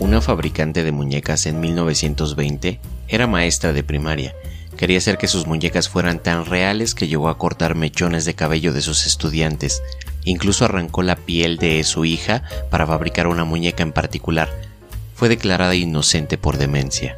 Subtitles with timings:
[0.00, 4.34] una fabricante de muñecas en 1920, era maestra de primaria.
[4.76, 8.72] Quería hacer que sus muñecas fueran tan reales que llegó a cortar mechones de cabello
[8.72, 9.82] de sus estudiantes.
[10.24, 14.48] Incluso arrancó la piel de su hija para fabricar una muñeca en particular.
[15.14, 17.16] Fue declarada inocente por demencia.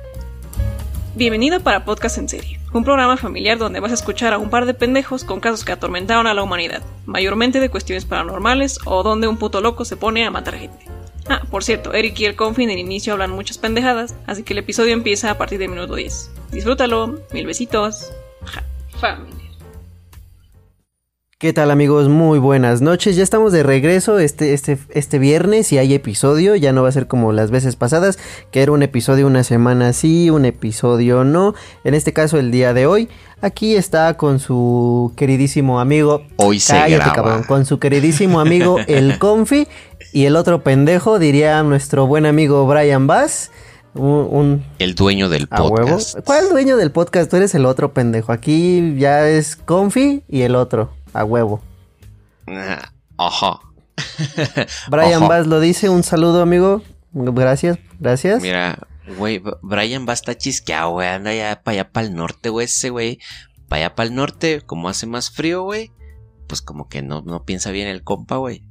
[1.17, 4.65] Bienvenido para Podcast en Serie, un programa familiar donde vas a escuchar a un par
[4.65, 9.29] de pendejos con casos que atormentaron a la humanidad, mayormente de cuestiones paranormales o donde
[9.29, 11.00] un puto loco se pone a matar gente.
[11.29, 14.53] Ah, por cierto, Eric y el Confi en el inicio hablan muchas pendejadas, así que
[14.53, 16.31] el episodio empieza a partir del minuto 10.
[16.53, 18.13] Disfrútalo, mil besitos.
[18.45, 18.65] Ja,
[18.99, 19.41] familia.
[21.41, 22.11] ¿Qué tal amigos?
[22.11, 23.17] Muy buenas noches.
[23.17, 26.55] Ya estamos de regreso este, este, este viernes y hay episodio.
[26.55, 28.19] Ya no va a ser como las veces pasadas,
[28.51, 31.55] que era un episodio una semana sí, un episodio no.
[31.83, 33.09] En este caso el día de hoy.
[33.41, 36.25] Aquí está con su queridísimo amigo.
[36.37, 37.15] Hoy se graba.
[37.15, 37.45] cabrón.
[37.45, 39.67] Con su queridísimo amigo el Confi.
[40.13, 43.51] Y el otro pendejo, diría nuestro buen amigo Brian Bass.
[43.95, 45.77] Un, un- El dueño del huevo.
[45.77, 46.19] podcast.
[46.25, 47.31] ¿Cuál dueño del podcast?
[47.31, 48.33] Tú eres el otro pendejo.
[48.33, 50.93] Aquí ya es Confi y el otro.
[51.13, 51.61] A huevo.
[52.47, 53.61] Ah, Ajá.
[54.89, 55.29] Brian Ojo.
[55.29, 56.83] Bass lo dice, un saludo amigo.
[57.13, 58.41] Gracias, gracias.
[58.43, 58.79] Mira,
[59.19, 61.09] güey, Brian a estar chisqueado, güey.
[61.09, 63.19] Anda ya para allá para el norte, güey, ese güey.
[63.69, 65.91] Para allá para el norte, como hace más frío, güey.
[66.47, 68.65] Pues como que no, no piensa bien el compa, güey.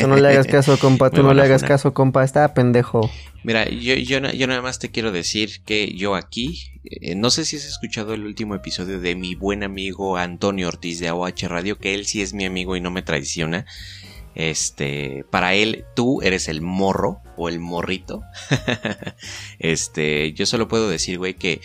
[0.00, 3.10] Tú no le hagas caso, compa, tú no le hagas caso, compa, está pendejo.
[3.44, 7.44] Mira, yo, yo, yo nada más te quiero decir que yo aquí, eh, no sé
[7.44, 11.78] si has escuchado el último episodio de mi buen amigo Antonio Ortiz de AOH Radio,
[11.78, 13.66] que él sí es mi amigo y no me traiciona.
[14.34, 18.22] Este, para él, tú eres el morro o el morrito.
[19.58, 21.60] este, yo solo puedo decir, güey, que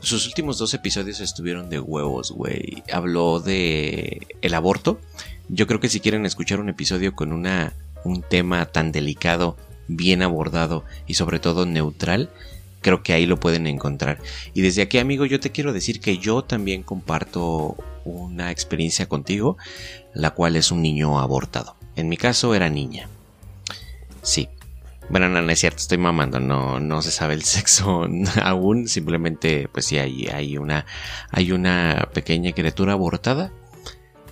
[0.00, 2.82] sus últimos dos episodios estuvieron de huevos, güey.
[2.92, 5.00] Habló de el aborto.
[5.48, 7.74] Yo creo que si quieren escuchar un episodio con una
[8.04, 9.56] un tema tan delicado,
[9.88, 12.30] bien abordado y sobre todo neutral,
[12.80, 14.18] creo que ahí lo pueden encontrar.
[14.54, 19.56] Y desde aquí, amigo, yo te quiero decir que yo también comparto una experiencia contigo,
[20.14, 21.76] la cual es un niño abortado.
[21.96, 23.08] En mi caso era niña.
[24.22, 24.48] Sí.
[25.10, 28.06] Bueno, no, no es cierto, estoy mamando, no, no se sabe el sexo
[28.42, 30.84] aún, simplemente pues sí hay, hay una
[31.30, 33.50] hay una pequeña criatura abortada.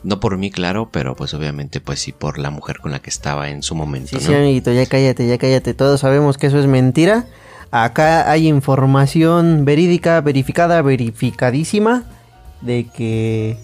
[0.03, 3.11] No por mí, claro, pero pues obviamente pues sí por la mujer con la que
[3.11, 4.21] estaba en su momento, Sí, ¿no?
[4.21, 5.75] sí, amiguito, ya cállate, ya cállate.
[5.75, 7.25] Todos sabemos que eso es mentira.
[7.73, 12.05] Acá hay información verídica, verificada, verificadísima
[12.61, 13.57] de que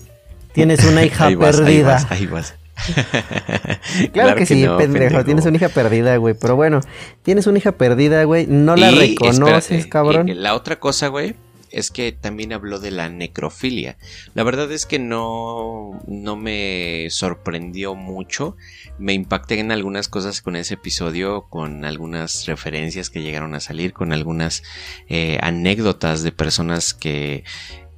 [0.52, 1.92] tienes una hija Ahí vas, ahí perdida.
[1.92, 2.54] vas, ahí vas.
[4.12, 6.34] Claro, que, sí, no, pendejo, tienes una hija perdida, güey.
[6.34, 6.80] Pero bueno,
[7.22, 8.46] tienes una hija perdida, güey.
[8.46, 10.28] No la Y, reconoces, espérate, cabrón.
[10.28, 11.34] y la otra cosa, güey,
[11.70, 13.96] es que también habló de la necrofilia.
[14.34, 18.56] La verdad es que no, no me sorprendió mucho.
[18.98, 23.92] Me impacté en algunas cosas con ese episodio, con algunas referencias que llegaron a salir,
[23.92, 24.62] con algunas
[25.08, 27.44] eh, anécdotas de personas que,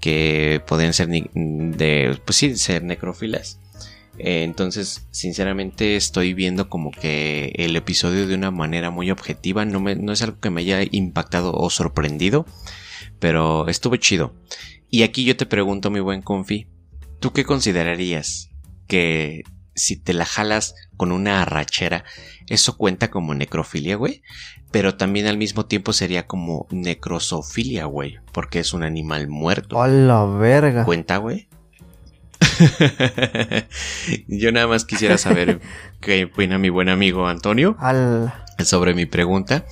[0.00, 3.58] que podían ser de, pues sí, ser necrófilas.
[4.18, 9.64] Eh, entonces, sinceramente, estoy viendo como que el episodio de una manera muy objetiva.
[9.64, 12.46] No, me, no es algo que me haya impactado o sorprendido,
[13.18, 14.34] pero estuvo chido.
[14.90, 16.68] Y aquí yo te pregunto, mi buen Confi,
[17.18, 18.50] ¿tú qué considerarías
[18.86, 19.42] que
[19.74, 22.04] si te la jalas con una arrachera,
[22.48, 24.22] eso cuenta como necrofilia, güey?
[24.70, 29.82] Pero también al mismo tiempo sería como necrosofilia, güey, porque es un animal muerto.
[29.82, 30.84] A la verga.
[30.84, 31.48] ¿Cuenta, güey?
[34.28, 35.60] Yo nada más quisiera saber
[36.00, 38.32] qué opina mi buen amigo Antonio Al...
[38.64, 39.64] sobre mi pregunta.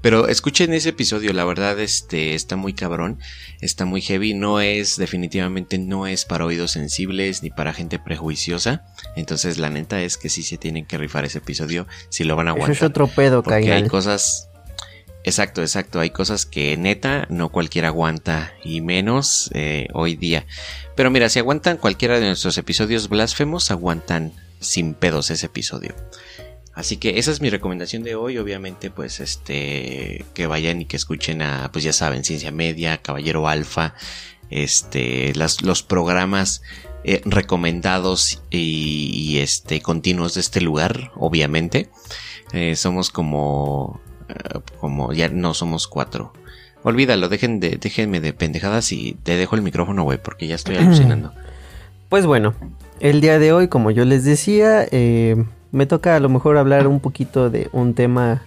[0.00, 3.18] Pero escuchen ese episodio, la verdad, este está muy cabrón,
[3.62, 8.84] está muy heavy, no es, definitivamente no es para oídos sensibles ni para gente prejuiciosa.
[9.16, 12.48] Entonces la neta es que sí se tienen que rifar ese episodio si lo van
[12.48, 12.76] a Eso aguantar.
[12.76, 14.50] es otro pedo, Porque hay cosas.
[15.24, 16.00] Exacto, exacto.
[16.00, 20.46] Hay cosas que neta no cualquiera aguanta y menos eh, hoy día.
[20.94, 25.94] Pero mira, si aguantan cualquiera de nuestros episodios blasfemos, aguantan sin pedos ese episodio.
[26.74, 28.36] Así que esa es mi recomendación de hoy.
[28.36, 33.48] Obviamente, pues este que vayan y que escuchen a, pues ya saben, Ciencia Media, Caballero
[33.48, 33.94] Alfa,
[34.50, 36.62] este, los programas
[37.04, 41.88] eh, recomendados y, y, este continuos de este lugar, obviamente.
[42.52, 44.00] Eh, somos como,
[44.80, 46.32] como ya no somos cuatro.
[46.82, 50.76] Olvídalo, dejen de, déjenme de pendejadas y te dejo el micrófono, güey, porque ya estoy
[50.78, 51.32] alucinando.
[52.08, 52.54] Pues bueno,
[53.00, 55.42] el día de hoy, como yo les decía, eh,
[55.72, 58.42] me toca a lo mejor hablar un poquito de un tema,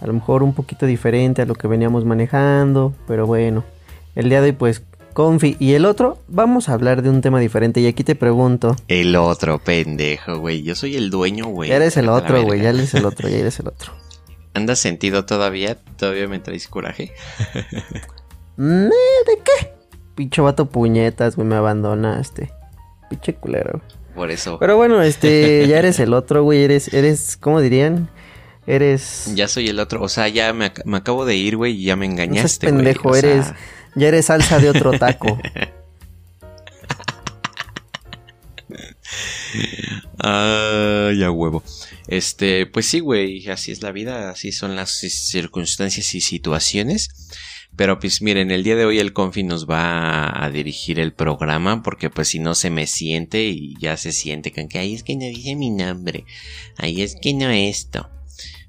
[0.00, 3.64] a lo mejor un poquito diferente a lo que veníamos manejando, pero bueno,
[4.14, 4.82] el día de hoy pues
[5.12, 8.74] Confi y el otro, vamos a hablar de un tema diferente y aquí te pregunto,
[8.88, 10.62] El otro pendejo, güey.
[10.62, 11.70] Yo soy el dueño, güey.
[11.70, 13.92] ya eres el otro, güey, ya eres el otro, ya eres el otro.
[14.54, 15.76] ¿Andas sentido todavía?
[15.96, 17.12] ¿Todavía me traes coraje?
[18.56, 18.90] ¿De
[19.44, 19.74] qué?
[20.14, 22.52] Pinche vato puñetas, güey, me abandonaste.
[23.10, 23.82] Pinche culero.
[24.14, 24.58] Por eso.
[24.60, 28.08] Pero bueno, este, ya eres el otro, güey, eres, eres, ¿cómo dirían?
[28.66, 29.32] Eres...
[29.34, 31.96] Ya soy el otro, o sea, ya me, me acabo de ir, güey, y ya
[31.96, 33.18] me engañaste, no pendejo, güey.
[33.18, 33.52] eres,
[33.96, 35.38] ya eres salsa de otro taco.
[40.18, 41.62] Ay, a huevo.
[42.06, 47.08] Este, pues sí, güey, así es la vida, así son las circunstancias y situaciones.
[47.76, 51.82] Pero pues miren, el día de hoy el Confi nos va a dirigir el programa
[51.82, 55.02] porque pues si no se me siente y ya se siente con que ahí es
[55.02, 56.24] que no dice mi nombre,
[56.76, 58.08] ahí es que no esto.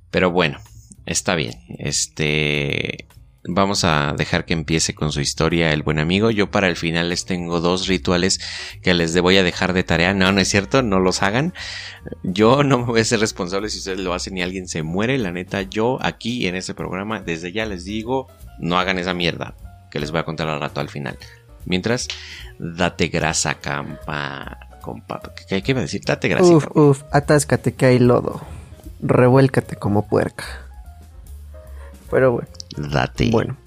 [0.10, 0.60] Pero bueno,
[1.06, 1.54] está bien.
[1.78, 3.08] Este,
[3.48, 6.32] vamos a dejar que empiece con su historia el buen amigo.
[6.32, 8.40] Yo para el final les tengo dos rituales
[8.82, 10.14] que les voy a dejar de tarea.
[10.14, 11.54] No, no es cierto, no los hagan.
[12.24, 15.18] Yo no me voy a ser responsable si ustedes lo hacen y alguien se muere.
[15.18, 18.28] La neta, yo aquí en este programa, desde ya les digo,
[18.60, 19.56] no hagan esa mierda
[19.92, 21.18] que les voy a contar al rato al final.
[21.66, 22.08] Mientras,
[22.60, 24.60] date grasa, campa.
[24.82, 25.20] Compa,
[25.50, 26.02] ¿qué, qué iba a decir?
[26.06, 26.46] Date grasa.
[26.46, 28.42] Uf, uf, atáscate que hay lodo.
[29.02, 30.46] Revuélcate como puerca.
[32.12, 32.48] Pero bueno.
[32.78, 33.30] Date.
[33.32, 33.58] Bueno.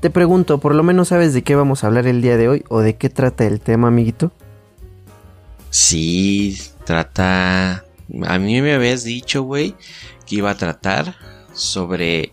[0.00, 2.64] Te pregunto, ¿por lo menos sabes de qué vamos a hablar el día de hoy?
[2.68, 4.30] ¿O de qué trata el tema, amiguito?
[5.70, 7.84] Sí, trata...
[8.26, 9.74] A mí me habías dicho, güey,
[10.26, 11.16] que iba a tratar
[11.52, 12.32] sobre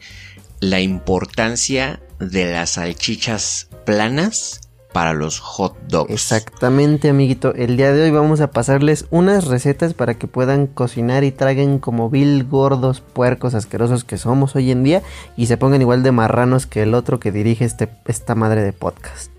[0.60, 4.62] la importancia de las salchichas planas
[4.96, 6.10] para los hot dogs.
[6.10, 7.54] Exactamente, amiguito.
[7.54, 11.80] El día de hoy vamos a pasarles unas recetas para que puedan cocinar y traguen
[11.80, 15.04] como vil gordos, puercos, asquerosos que somos hoy en día
[15.36, 18.72] y se pongan igual de marranos que el otro que dirige este, esta madre de
[18.72, 19.32] podcast.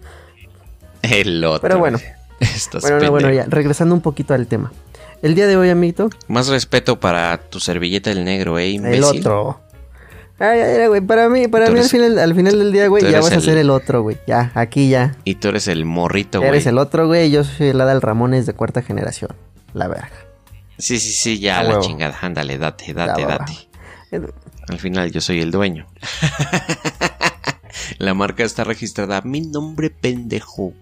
[1.01, 1.63] El otro.
[1.63, 1.99] Pero bueno.
[2.83, 4.71] bueno, no, bueno, ya, regresando un poquito al tema.
[5.23, 6.11] El día de hoy, amiguito.
[6.29, 8.99] Más respeto para tu servilleta el negro, eh, imbécil.
[8.99, 9.61] El otro.
[10.39, 13.21] Ay, ay, güey, para mí, para mí al final, al final del día, güey, ya
[13.21, 13.39] vas el...
[13.39, 14.19] a ser el otro, güey.
[14.27, 15.17] Ya, aquí ya.
[15.25, 16.51] Y tú eres el morrito, güey.
[16.51, 19.31] Eres el otro, güey, yo soy el Adal Ramones de cuarta generación.
[19.73, 20.11] La verga.
[20.79, 21.83] Sí, sí, sí, ya, la huevo.
[21.83, 22.17] chingada.
[22.21, 23.55] Ándale, date, date, date.
[24.13, 24.31] Va, va.
[24.69, 25.87] Al final yo soy el dueño.
[27.99, 29.23] la marca está registrada.
[29.23, 30.75] Mi nombre pendejo.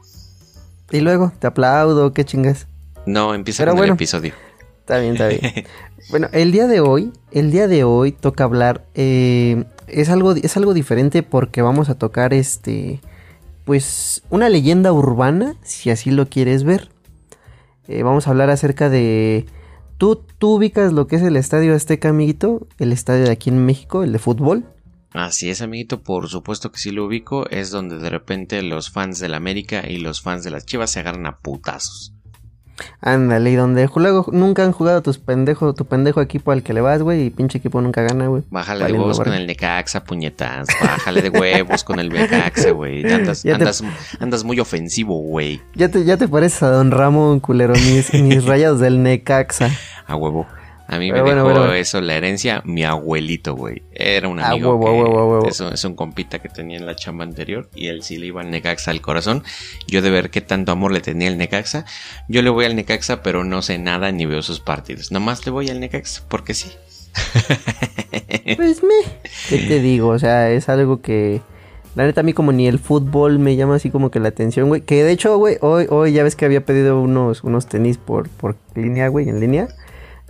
[0.91, 2.67] Y luego, te aplaudo, qué chingas.
[3.07, 4.35] No, empieza Pero con bueno, el episodio.
[4.81, 5.41] Está bien, está bien.
[6.11, 8.87] bueno, el día de hoy, el día de hoy toca hablar.
[8.95, 13.01] Eh, es algo, es algo diferente porque vamos a tocar este.
[13.65, 16.91] Pues una leyenda urbana, si así lo quieres ver.
[17.89, 19.47] Eh, vamos a hablar acerca de.
[19.99, 22.67] ¿Tú, ¿Tú ubicas lo que es el Estadio Azteca, amiguito?
[22.79, 24.65] El estadio de aquí en México, el de fútbol.
[25.13, 27.49] Así es, amiguito, por supuesto que sí lo ubico.
[27.49, 31.01] Es donde de repente los fans del América y los fans de las Chivas se
[31.01, 32.14] agarran a putazos.
[33.01, 36.81] Ándale, y donde luego nunca han jugado tus pendejos, tu pendejo equipo al que le
[36.81, 38.43] vas, güey, y pinche equipo nunca gana, güey.
[38.51, 40.69] Bájale de huevos con el Necaxa, puñetas.
[40.81, 43.05] Bájale de huevos con el Necaxa, güey.
[43.13, 44.25] Andas, andas, te...
[44.25, 45.61] andas, muy ofensivo, güey.
[45.75, 49.71] Ya te, ya te pareces a Don Ramón, culero, mis, mis rayados del Necaxa.
[50.07, 50.47] A huevo.
[50.87, 51.75] A mí Pero me bueno, dejó bueno.
[51.75, 53.83] eso, la herencia, mi abuelito, güey.
[53.93, 55.49] Era un amigo a huevo, que, huevo, a huevo.
[55.49, 58.27] Es, un, es, un, compita que tenía en la chamba anterior y él sí le
[58.27, 59.43] iba al Necaxa al corazón.
[59.87, 61.87] Yo de ver qué tanto amor le tenía el Necaxa.
[62.29, 65.11] Yo le voy al Necaxa, pero no sé nada ni veo sus partidos.
[65.11, 66.71] Nomás le voy al Necaxa, porque sí.
[68.57, 68.95] pues me...
[69.49, 70.09] ¿Qué te digo?
[70.09, 71.41] O sea, es algo que...
[71.95, 74.69] La neta, a mí como ni el fútbol me llama así como que la atención,
[74.69, 74.83] güey.
[74.83, 78.29] Que de hecho, güey, hoy, hoy ya ves que había pedido unos, unos tenis por,
[78.29, 79.69] por línea, güey, en línea.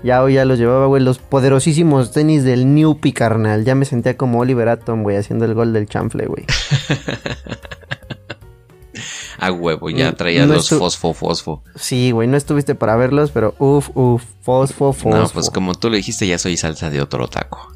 [0.04, 3.64] Ya hoy ya los llevaba, güey, los poderosísimos tenis del Newpi, carnal.
[3.64, 6.44] Ya me sentía como Oliver Atom, güey, haciendo el gol del chanfle, güey.
[9.38, 11.62] A huevo, ya traía no los fosfo, fosfo.
[11.74, 15.08] Sí, güey, no estuviste para verlos, pero uff, uff, fosfo, fosfo.
[15.08, 17.72] No, pues como tú lo dijiste, ya soy salsa de otro taco.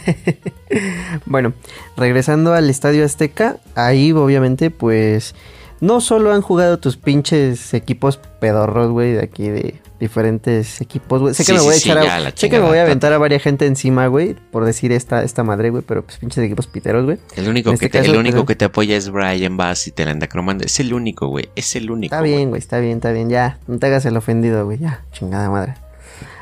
[1.26, 1.52] bueno,
[1.96, 5.36] regresando al Estadio Azteca, ahí obviamente, pues...
[5.80, 11.34] No solo han jugado tus pinches equipos pedorros, güey, de aquí de diferentes equipos, güey.
[11.34, 12.82] Sé que sí, me voy sí, a echar sí, a, sé que me voy a
[12.82, 16.42] aventar a varias gente encima, güey, por decir esta, esta madre, güey, pero pues pinches
[16.42, 17.18] equipos piteros, güey.
[17.36, 19.92] El único, que, este te, caso, el único que te apoya es Brian Bass y
[19.92, 20.64] te la anda cromando.
[20.64, 21.50] Es el único, güey.
[21.54, 22.14] Es el único.
[22.14, 23.28] Está bien, güey, está bien, está bien.
[23.28, 24.78] Ya, no te hagas el ofendido, güey.
[24.78, 25.74] Ya, chingada madre.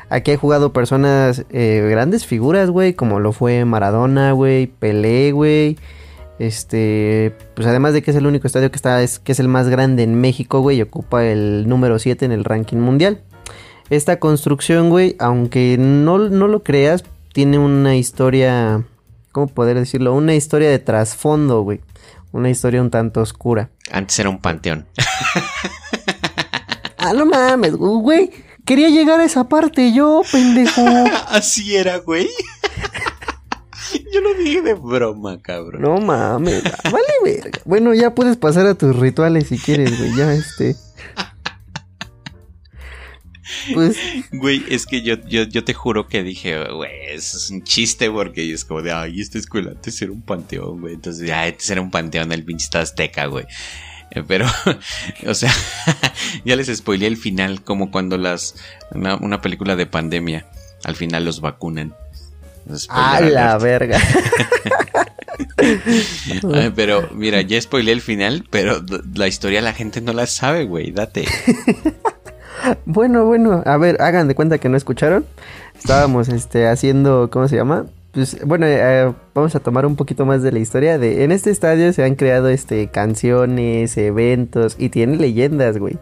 [0.09, 5.77] Aquí he jugado personas, eh, grandes figuras, güey, como lo fue Maradona, güey, Pelé, güey.
[6.39, 9.49] Este, pues además de que es el único estadio que está, es, que es el
[9.49, 13.21] más grande en México, güey, y ocupa el número 7 en el ranking mundial.
[13.89, 17.03] Esta construcción, güey, aunque no, no lo creas,
[17.33, 18.83] tiene una historia,
[19.31, 20.13] ¿cómo poder decirlo?
[20.13, 21.81] Una historia de trasfondo, güey.
[22.31, 23.69] Una historia un tanto oscura.
[23.91, 24.85] Antes era un panteón.
[26.97, 28.31] ah, no mames, güey.
[28.65, 30.85] Quería llegar a esa parte yo, pendejo.
[31.27, 32.29] Así era, güey.
[34.13, 35.81] Yo lo dije de broma, cabrón.
[35.81, 37.59] No mames, vale verga.
[37.65, 40.15] Bueno, ya puedes pasar a tus rituales si quieres, güey.
[40.15, 40.75] Ya este.
[43.73, 43.97] Pues.
[44.31, 48.09] Güey, es que yo, yo, yo te juro que dije, güey, eso es un chiste
[48.09, 50.93] porque es como de, ay, esta escuela antes era un panteón, güey.
[50.93, 53.45] Entonces, ya, antes era un panteón el pinche azteca, güey.
[54.11, 54.45] Eh, pero,
[55.27, 55.53] o sea,
[56.45, 58.55] ya les spoileé el final, como cuando las.
[58.91, 60.45] Una, película de pandemia,
[60.83, 61.93] al final los vacunan.
[62.89, 63.99] ¡A la verga!
[66.75, 68.83] pero mira, ya spoileé el final, pero
[69.15, 71.25] la historia la gente no la sabe, güey, date.
[72.85, 75.25] Bueno, bueno, a ver, hagan de cuenta que no escucharon.
[75.77, 77.85] Estábamos este haciendo, ¿cómo se llama?
[78.11, 81.51] Pues bueno, eh, vamos a tomar un poquito más de la historia de en este
[81.51, 85.99] estadio se han creado este canciones, eventos y tiene leyendas, güey.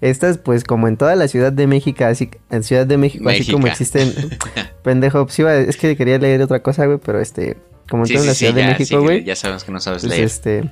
[0.00, 3.50] Estas pues como en toda la Ciudad de México, así en Ciudad de México, así
[3.50, 4.12] como existen
[4.84, 7.56] pendejo, pues, es que quería leer otra cosa, güey, pero este
[7.90, 9.24] como en toda la Ciudad de México, güey.
[9.24, 10.24] ya sabemos que no sabes pues, leer.
[10.24, 10.70] Este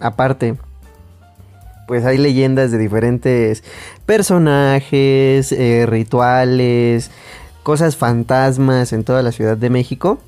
[0.00, 0.56] aparte
[1.86, 3.64] pues hay leyendas de diferentes
[4.06, 7.10] personajes, eh, rituales,
[7.62, 10.18] cosas fantasmas en toda la Ciudad de México.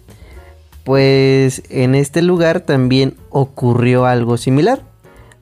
[0.84, 4.82] Pues en este lugar también ocurrió algo similar.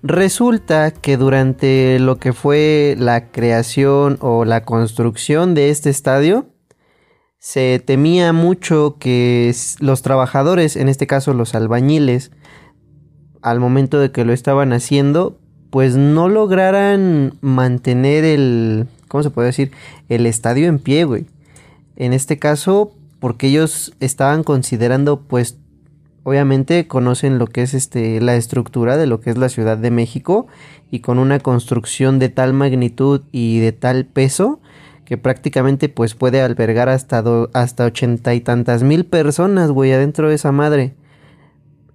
[0.02, 6.46] Resulta que durante lo que fue la creación o la construcción de este estadio,
[7.38, 12.32] se temía mucho que los trabajadores, en este caso los albañiles,
[13.42, 15.38] al momento de que lo estaban haciendo,
[15.74, 19.72] pues no lograran mantener el, ¿cómo se puede decir?
[20.08, 21.26] El estadio en pie, güey.
[21.96, 25.56] En este caso, porque ellos estaban considerando, pues,
[26.22, 29.90] obviamente conocen lo que es este, la estructura de lo que es la Ciudad de
[29.90, 30.46] México
[30.92, 34.60] y con una construcción de tal magnitud y de tal peso
[35.04, 40.36] que prácticamente pues puede albergar hasta, hasta ochenta y tantas mil personas, güey, adentro de
[40.36, 40.94] esa madre.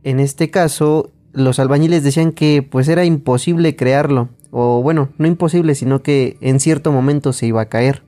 [0.03, 5.75] En este caso, los albañiles decían que pues era imposible crearlo, o bueno, no imposible,
[5.75, 8.01] sino que en cierto momento se iba a caer.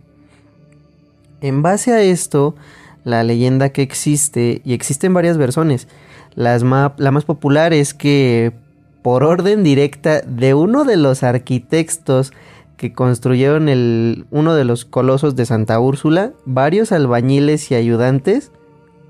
[1.42, 2.56] En base a esto,
[3.04, 5.88] la leyenda que existe, y existen varias versiones,
[6.36, 8.54] la más popular es que
[9.02, 12.32] por orden directa de uno de los arquitectos
[12.78, 18.52] que construyeron el, uno de los colosos de Santa Úrsula, varios albañiles y ayudantes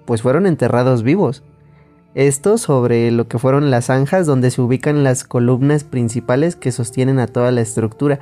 [0.06, 1.44] pues fueron enterrados vivos.
[2.13, 7.20] Esto sobre lo que fueron las zanjas donde se ubican las columnas principales que sostienen
[7.20, 8.20] a toda la estructura.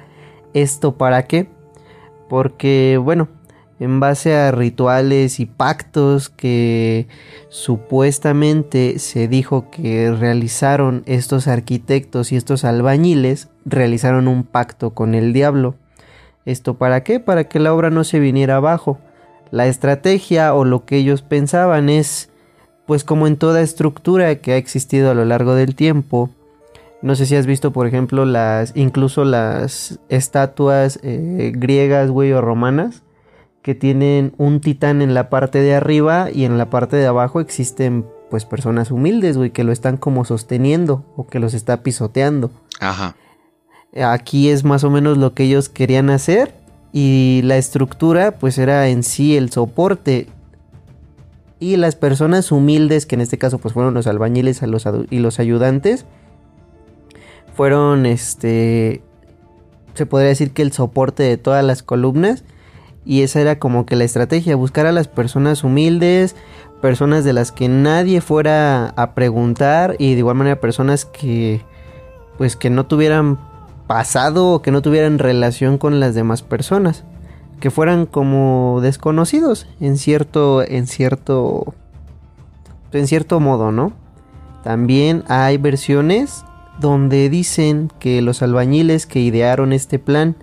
[0.54, 1.50] ¿Esto para qué?
[2.28, 3.30] Porque, bueno,
[3.80, 7.08] en base a rituales y pactos que
[7.50, 15.34] supuestamente se dijo que realizaron estos arquitectos y estos albañiles, realizaron un pacto con el
[15.34, 15.76] diablo.
[16.46, 17.20] ¿Esto para qué?
[17.20, 19.00] Para que la obra no se viniera abajo.
[19.50, 22.30] La estrategia o lo que ellos pensaban es
[22.90, 26.32] pues como en toda estructura que ha existido a lo largo del tiempo,
[27.04, 32.42] no sé si has visto, por ejemplo, las incluso las estatuas eh, griegas, güey, o
[32.42, 33.04] romanas,
[33.62, 37.42] que tienen un titán en la parte de arriba y en la parte de abajo
[37.42, 42.50] existen, pues, personas humildes, güey, que lo están como sosteniendo o que los está pisoteando.
[42.80, 43.16] Ajá.
[44.04, 46.56] Aquí es más o menos lo que ellos querían hacer
[46.92, 50.26] y la estructura, pues, era en sí el soporte
[51.60, 54.62] y las personas humildes, que en este caso pues fueron los albañiles
[55.10, 56.06] y los ayudantes,
[57.54, 59.02] fueron este,
[59.94, 62.44] se podría decir que el soporte de todas las columnas.
[63.06, 66.36] Y esa era como que la estrategia, buscar a las personas humildes,
[66.82, 71.62] personas de las que nadie fuera a preguntar y de igual manera personas que
[72.38, 73.40] pues que no tuvieran
[73.88, 77.04] pasado o que no tuvieran relación con las demás personas
[77.60, 81.74] que fueran como desconocidos en cierto en cierto
[82.92, 83.94] en cierto modo, ¿no?
[84.64, 86.44] También hay versiones
[86.80, 90.36] donde dicen que los albañiles que idearon este plan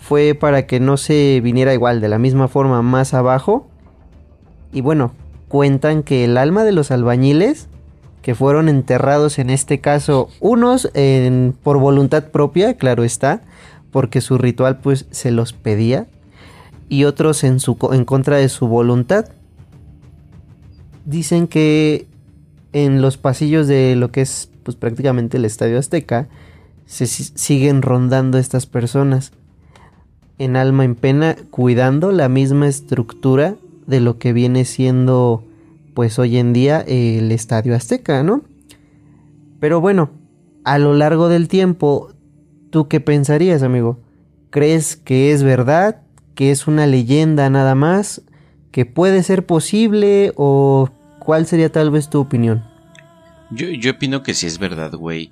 [0.00, 3.66] fue para que no se viniera igual de la misma forma más abajo.
[4.72, 5.12] Y bueno,
[5.48, 7.68] cuentan que el alma de los albañiles
[8.22, 10.90] que fueron enterrados en este caso unos
[11.62, 13.42] por voluntad propia, claro está,
[13.90, 16.06] porque su ritual pues se los pedía
[16.88, 19.26] y otros en, su, en contra de su voluntad.
[21.04, 22.06] Dicen que
[22.72, 26.28] en los pasillos de lo que es pues, prácticamente el Estadio Azteca
[26.86, 29.32] se siguen rondando estas personas
[30.38, 35.44] en alma en pena cuidando la misma estructura de lo que viene siendo
[35.94, 38.42] pues hoy en día el Estadio Azteca, ¿no?
[39.60, 40.10] Pero bueno,
[40.64, 42.10] a lo largo del tiempo,
[42.70, 44.00] ¿tú qué pensarías, amigo?
[44.50, 46.02] ¿Crees que es verdad?
[46.34, 48.22] Que es una leyenda nada más,
[48.70, 52.64] que puede ser posible o ¿cuál sería tal vez tu opinión?
[53.50, 55.30] Yo, yo opino que sí es verdad, güey.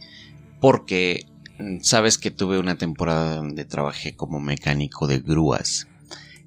[0.61, 1.27] Porque
[1.59, 5.89] mm, sabes que tuve una temporada donde trabajé como mecánico de grúas.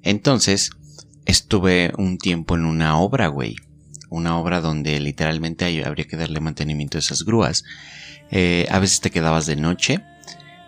[0.02, 0.70] Entonces,
[1.26, 3.56] estuve un tiempo en una obra, güey.
[4.08, 7.64] Una obra donde literalmente habría que darle mantenimiento a esas grúas.
[8.30, 10.00] Eh, a veces te quedabas de noche.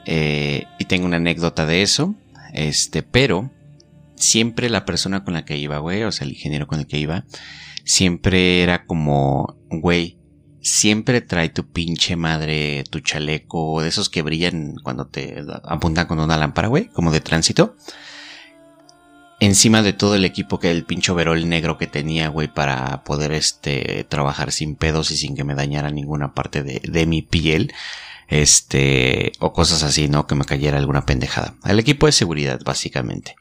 [0.04, 2.14] Eh, y tengo una anécdota de eso.
[2.52, 3.50] Este, pero
[4.18, 6.98] siempre la persona con la que iba, güey, o sea, el ingeniero con el que
[6.98, 7.24] iba,
[7.84, 10.18] siempre era como, güey,
[10.60, 16.18] siempre trae tu pinche madre, tu chaleco, de esos que brillan cuando te apuntan con
[16.18, 17.76] una lámpara, güey, como de tránsito.
[19.40, 23.32] Encima de todo el equipo que el pinche overol negro que tenía, güey, para poder
[23.32, 27.72] este trabajar sin pedos y sin que me dañara ninguna parte de, de mi piel
[28.28, 30.26] este, o cosas así, ¿no?
[30.26, 31.54] Que me cayera alguna pendejada.
[31.64, 33.36] El equipo de seguridad, básicamente.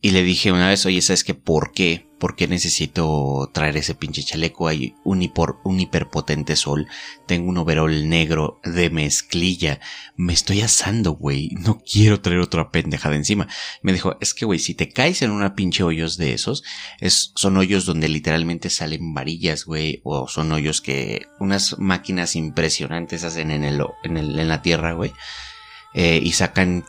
[0.00, 1.34] Y le dije una vez, oye, ¿sabes qué?
[1.34, 2.08] ¿Por qué?
[2.20, 4.68] ¿Por qué necesito traer ese pinche chaleco?
[4.68, 5.28] Hay un,
[5.64, 6.86] un hiperpotente sol.
[7.26, 9.80] Tengo un overol negro de mezclilla.
[10.16, 11.48] Me estoy asando, güey.
[11.50, 13.48] No quiero traer otra pendejada encima.
[13.82, 16.62] Me dijo, es que, güey, si te caes en una pinche hoyos de esos,
[17.00, 20.00] es, son hoyos donde literalmente salen varillas, güey.
[20.04, 24.92] O son hoyos que unas máquinas impresionantes hacen en el, en el, en la tierra,
[24.92, 25.12] güey.
[25.92, 26.84] Eh, y sacan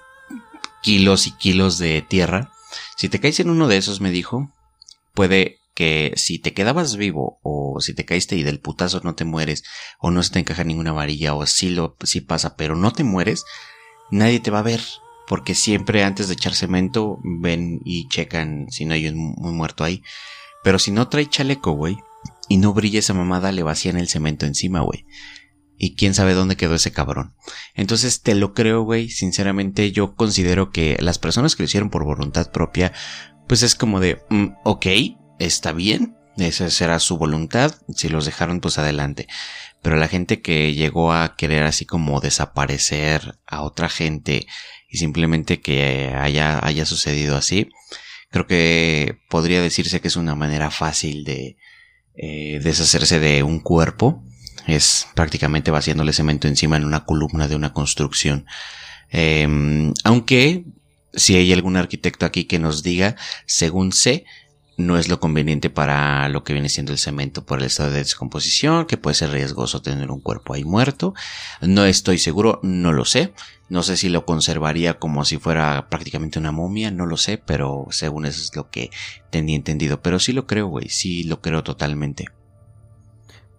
[0.84, 2.52] kilos y kilos de tierra
[3.00, 4.52] si te caes en uno de esos, me dijo,
[5.14, 9.24] puede que si te quedabas vivo o si te caíste y del putazo no te
[9.24, 9.64] mueres
[10.00, 13.06] o no se te encaja ninguna varilla o si lo si pasa, pero no te
[13.06, 13.46] mueres,
[14.12, 14.82] nadie te va a ver
[15.30, 20.04] porque siempre antes de echar cemento ven y checan si no hay un, muerto ahí.
[20.62, 21.96] Pero si no trae chaleco, güey,
[22.50, 25.06] y no brilla esa mamada, le vacían el cemento encima, güey.
[25.82, 27.34] Y quién sabe dónde quedó ese cabrón.
[27.74, 29.10] Entonces te lo creo, güey.
[29.10, 32.92] Sinceramente yo considero que las personas que lo hicieron por voluntad propia,
[33.48, 34.86] pues es como de, mm, ok,
[35.40, 36.18] está bien.
[36.36, 37.76] Esa será su voluntad.
[37.96, 39.28] Si los dejaron, pues adelante.
[39.82, 44.48] Pero la gente que llegó a querer así como desaparecer a otra gente
[44.90, 47.70] y simplemente que haya, sucedido así,
[48.32, 51.56] creo que podría decirse que es una manera fácil de
[52.16, 54.26] eh, deshacerse de un cuerpo
[54.70, 58.46] es prácticamente vaciándole cemento encima en una columna de una construcción.
[59.10, 60.66] Em, aunque
[61.14, 64.26] si hay algún arquitecto aquí que nos diga, según sé,
[64.78, 67.98] no es lo conveniente para lo que viene siendo el cemento por el estado de
[67.98, 71.14] descomposición, que puede ser riesgoso tener un cuerpo ahí muerto.
[71.62, 73.34] No estoy seguro, no lo sé.
[73.68, 77.88] No sé si lo conservaría como si fuera prácticamente una momia, no lo sé, pero
[77.92, 78.90] según eso es lo que
[79.30, 80.02] tenía entendido.
[80.02, 82.30] Pero sí lo creo, güey, sí lo creo totalmente.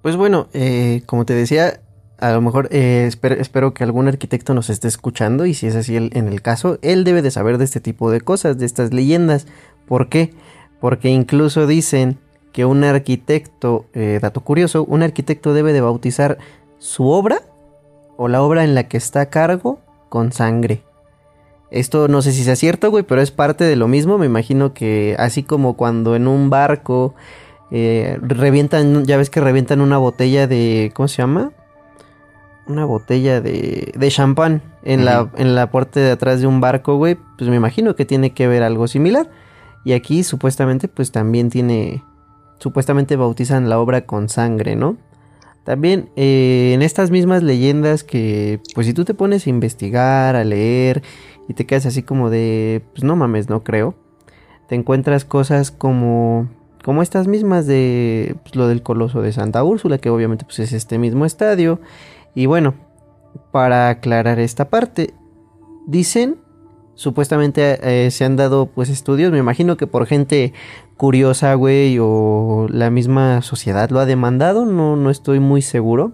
[0.03, 1.81] Pues bueno, eh, como te decía,
[2.19, 5.97] a lo mejor eh, espero, que algún arquitecto nos esté escuchando y si es así
[5.97, 9.47] en el caso, él debe de saber de este tipo de cosas, de estas leyendas.
[9.87, 10.33] ¿Por qué?
[10.81, 12.19] Porque incluso dicen
[12.53, 16.39] que un arquitecto, eh, dato curioso, un arquitecto debe de bautizar
[16.79, 17.43] su obra
[18.17, 20.83] o la obra en la que está a cargo con sangre.
[21.71, 24.19] Esto no sé si sea cierto, güey, pero es parte de lo mismo.
[24.19, 27.15] Me imagino que así como cuando en un barco
[27.71, 31.53] eh, revientan, ya ves que revientan una botella de, ¿cómo se llama?
[32.67, 36.97] Una botella de, de champán en, la, en la puerta de atrás de un barco,
[36.97, 37.17] güey.
[37.39, 39.31] Pues me imagino que tiene que ver algo similar.
[39.85, 42.05] Y aquí supuestamente pues también tiene,
[42.59, 44.97] supuestamente bautizan la obra con sangre, ¿no?
[45.65, 50.45] También eh, en estas mismas leyendas que pues si tú te pones a investigar, a
[50.45, 51.03] leer
[51.49, 53.95] y te quedas así como de, pues no mames, no creo.
[54.69, 56.49] Te encuentras cosas como
[56.85, 60.73] como estas mismas de pues, lo del Coloso de Santa Úrsula, que obviamente pues, es
[60.73, 61.81] este mismo estadio.
[62.35, 62.75] Y bueno,
[63.53, 65.15] para aclarar esta parte,
[65.87, 66.39] dicen,
[66.95, 70.53] supuestamente eh, se han dado pues estudios, me imagino que por gente
[70.97, 76.13] curiosa, güey, o la misma sociedad lo ha demandado, no, no estoy muy seguro.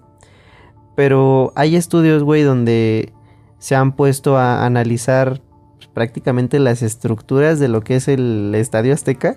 [0.94, 3.12] Pero hay estudios, güey, donde
[3.58, 5.42] se han puesto a analizar
[5.76, 9.36] pues, prácticamente las estructuras de lo que es el Estadio Azteca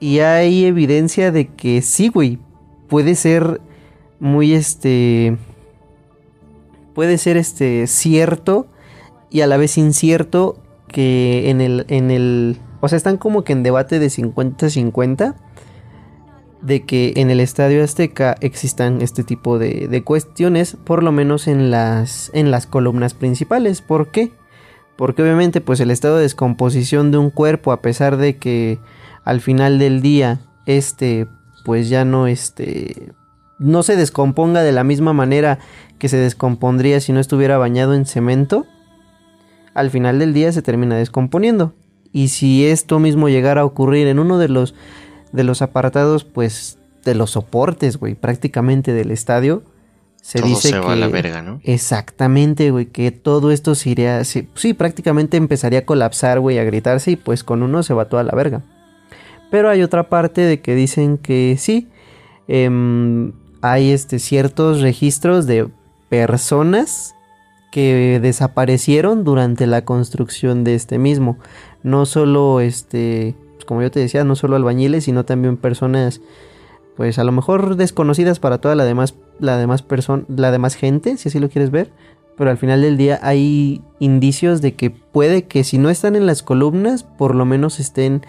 [0.00, 2.38] y hay evidencia de que sí, güey.
[2.88, 3.60] Puede ser
[4.20, 5.36] muy este.
[6.94, 8.66] Puede ser este cierto
[9.30, 10.56] y a la vez incierto
[10.88, 11.84] que en el.
[11.88, 15.34] En el o sea, están como que en debate de 50-50
[16.62, 21.48] de que en el Estadio Azteca existan este tipo de, de, cuestiones, por lo menos
[21.48, 23.82] en las, en las columnas principales.
[23.82, 24.32] ¿Por qué?
[24.96, 28.78] Porque obviamente pues el estado de descomposición de un cuerpo, a pesar de que
[29.26, 31.26] al final del día este
[31.64, 33.12] pues ya no este
[33.58, 35.58] no se descomponga de la misma manera
[35.98, 38.66] que se descompondría si no estuviera bañado en cemento,
[39.74, 41.74] al final del día se termina descomponiendo.
[42.12, 44.74] Y si esto mismo llegara a ocurrir en uno de los
[45.32, 49.62] de los apartados pues de los soportes, güey, prácticamente del estadio,
[50.22, 51.60] se Todo dice se que va a la verga, ¿no?
[51.64, 56.64] exactamente, güey, que todo esto se iría, sí, sí, prácticamente empezaría a colapsar, güey, a
[56.64, 58.62] gritarse y pues con uno se va toda la verga.
[59.50, 61.88] Pero hay otra parte de que dicen que sí,
[62.48, 63.32] em,
[63.62, 65.68] hay este, ciertos registros de
[66.08, 67.14] personas
[67.70, 71.36] que desaparecieron durante la construcción de este mismo.
[71.82, 76.20] No solo, este, pues, como yo te decía, no solo albañiles, sino también personas,
[76.96, 81.16] pues a lo mejor desconocidas para toda la demás, la demás persona, la demás gente,
[81.16, 81.90] si así lo quieres ver.
[82.36, 86.26] Pero al final del día hay indicios de que puede que si no están en
[86.26, 88.22] las columnas, por lo menos estén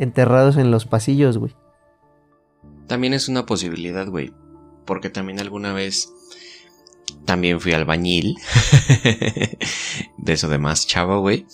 [0.00, 1.54] enterrados en los pasillos, güey.
[2.88, 4.32] También es una posibilidad, güey.
[4.84, 6.12] Porque también alguna vez
[7.24, 8.36] también fui albañil.
[10.18, 11.46] de eso de más chavo, güey.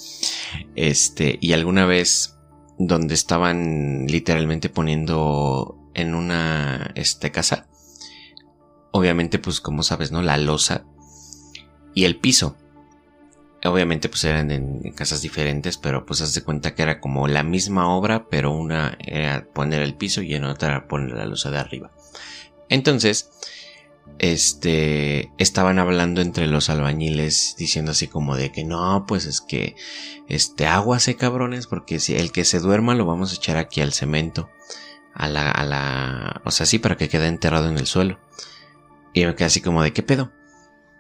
[0.77, 2.39] Este, y alguna vez
[2.79, 7.67] donde estaban literalmente poniendo en una este casa.
[8.93, 10.23] Obviamente, pues como sabes, ¿no?
[10.23, 10.85] La losa
[11.95, 12.57] y el piso.
[13.67, 17.29] Obviamente, pues eran en, en casas diferentes, pero pues haz de cuenta que era como
[17.29, 21.51] la misma obra, pero una era poner el piso y en otra poner la losa
[21.51, 21.91] de arriba.
[22.69, 23.31] Entonces,
[24.19, 29.77] este, estaban hablando entre los albañiles diciendo así como de que no, pues es que,
[30.29, 33.93] este, aguase cabrones, porque si el que se duerma lo vamos a echar aquí al
[33.93, 34.49] cemento,
[35.15, 38.19] a la, a la, o sea, sí, para que quede enterrado en el suelo.
[39.13, 40.33] Y me quedé así como de qué pedo.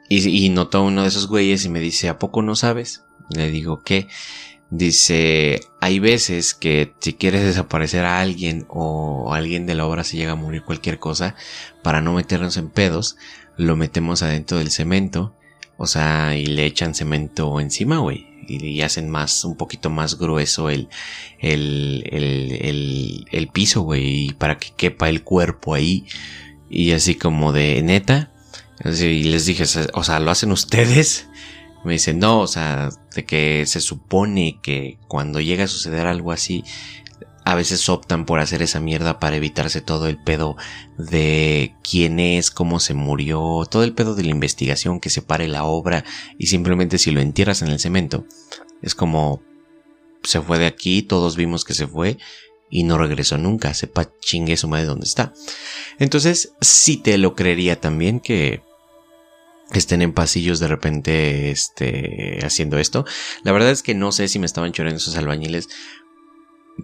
[0.09, 3.05] Y, y notó uno de esos güeyes y me dice, ¿a poco no sabes?
[3.31, 4.09] Le digo, ¿qué?
[4.71, 10.16] Dice, hay veces que si quieres desaparecer a alguien o alguien de la obra se
[10.16, 11.37] llega a morir cualquier cosa,
[11.83, 13.16] para no meternos en pedos,
[13.57, 15.35] lo metemos adentro del cemento,
[15.77, 18.27] o sea, y le echan cemento encima, güey.
[18.49, 20.88] Y, y hacen más, un poquito más grueso el,
[21.40, 26.07] el, el, el, el piso, güey, para que quepa el cuerpo ahí.
[26.71, 28.33] Y así como de neta.
[28.85, 31.29] Y les dije, o sea, ¿lo hacen ustedes?
[31.85, 36.33] Me dicen, no, o sea, de que se supone que cuando llega a suceder algo
[36.33, 36.65] así,
[37.45, 40.57] a veces optan por hacer esa mierda para evitarse todo el pedo
[40.99, 45.62] de quién es, cómo se murió, todo el pedo de la investigación que separe la
[45.62, 46.05] obra
[46.39, 48.27] y simplemente si lo entierras en el cemento,
[48.83, 49.43] es como
[50.25, 52.19] se fue de aquí, todos vimos que se fue
[52.69, 55.33] y no regresó nunca, sepa chingue su madre dónde está.
[56.01, 58.62] Entonces, sí te lo creería también que
[59.72, 63.05] estén en pasillos de repente este haciendo esto.
[63.42, 65.68] La verdad es que no sé si me estaban chorando esos albañiles,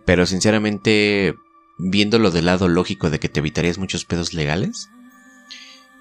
[0.04, 1.34] pero sinceramente
[1.78, 4.88] viéndolo del lado lógico de que te evitarías muchos pedos legales,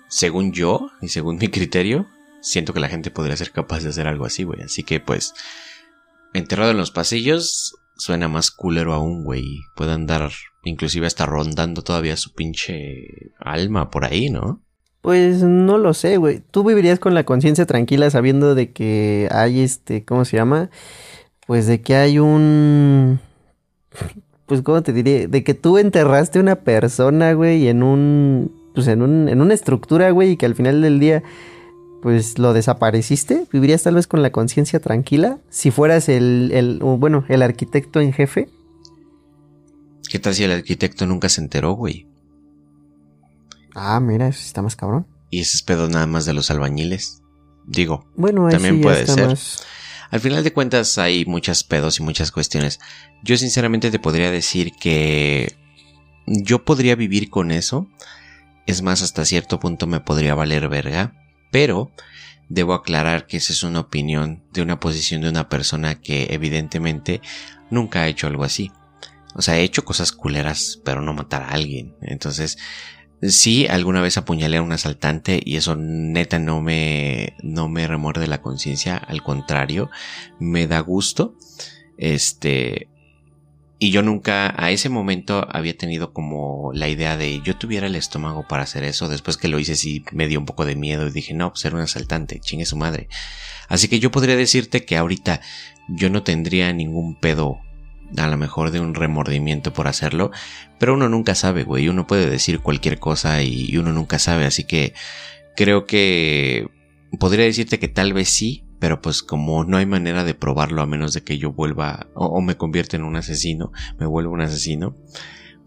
[0.08, 2.08] según yo y según mi criterio,
[2.42, 4.62] siento que la gente podría ser capaz de hacer algo así, güey.
[4.62, 5.34] Así que pues
[6.34, 9.62] enterrado en los pasillos suena más culero aún, güey.
[9.76, 10.32] Puede andar
[10.64, 14.64] inclusive hasta rondando todavía su pinche alma por ahí, ¿no?
[15.02, 16.44] Pues no lo sé, güey.
[16.52, 20.70] ¿Tú vivirías con la conciencia tranquila sabiendo de que hay este, ¿cómo se llama?
[21.48, 23.20] Pues de que hay un...
[24.46, 28.52] Pues cómo te diré, de que tú enterraste una persona, güey, en un...
[28.76, 31.24] Pues en un, en una estructura, güey, y que al final del día,
[32.02, 33.46] pues lo desapareciste.
[33.52, 35.40] ¿Vivirías tal vez con la conciencia tranquila?
[35.50, 38.50] Si fueras el, el, bueno, el arquitecto en jefe.
[40.10, 42.08] ¿Qué tal si el arquitecto nunca se enteró, güey?
[43.76, 45.08] Ah, mira, eso está más cabrón.
[45.30, 47.22] Y ese es pedo nada más de los albañiles.
[47.66, 49.28] Digo, Bueno, También sí puede ser.
[49.28, 49.64] más-
[50.10, 52.80] al final de cuentas hay muchas pedos y muchas cuestiones.
[53.24, 55.56] Yo sinceramente te podría decir que
[56.28, 57.88] yo podría vivir con eso.
[58.68, 61.14] Es más, hasta cierto punto me podría valer verga.
[61.52, 61.92] Pero
[62.50, 67.22] debo aclarar que esa es una opinión de una posición de una persona que evidentemente
[67.70, 68.70] nunca ha hecho algo así.
[69.36, 71.96] O sea, he hecho cosas culeras, pero no matar a alguien.
[72.02, 72.58] Entonces,
[73.22, 78.28] sí, alguna vez apuñalé a un asaltante y eso neta no me, no me remuerde
[78.28, 78.98] la conciencia.
[78.98, 79.90] Al contrario,
[80.40, 81.36] me da gusto.
[81.98, 82.90] Este,
[83.84, 87.96] y yo nunca, a ese momento había tenido como la idea de yo tuviera el
[87.96, 89.10] estómago para hacer eso.
[89.10, 91.66] Después que lo hice sí me dio un poco de miedo y dije, no, pues
[91.66, 93.10] era un asaltante, chingue su madre.
[93.70, 95.42] Así que yo podría decirte que ahorita
[95.88, 97.60] yo no tendría ningún pedo,
[98.18, 100.32] a lo mejor de un remordimiento por hacerlo,
[100.80, 104.64] pero uno nunca sabe, güey, uno puede decir cualquier cosa y uno nunca sabe, así
[104.64, 104.94] que
[105.56, 106.68] creo que
[107.20, 110.88] podría decirte que tal vez sí, pero pues como no hay manera de probarlo a
[110.88, 114.96] menos de que yo vuelva o, me convierta en un asesino, me vuelvo un asesino,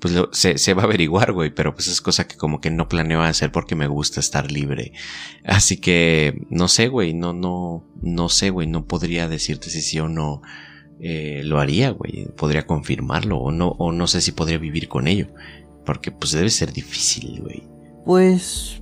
[0.00, 2.70] pues lo- se, se va a averiguar, güey, pero pues es cosa que como que
[2.70, 4.92] no planeo hacer porque me gusta estar libre.
[5.44, 10.00] Así que no sé, güey, no, no, no sé, güey, no podría decirte si sí
[10.00, 10.42] o no
[11.00, 15.08] eh, lo haría, güey, podría confirmarlo o no, o no sé si podría vivir con
[15.08, 15.28] ello.
[15.84, 17.62] Porque pues debe ser difícil, güey.
[18.04, 18.80] Pues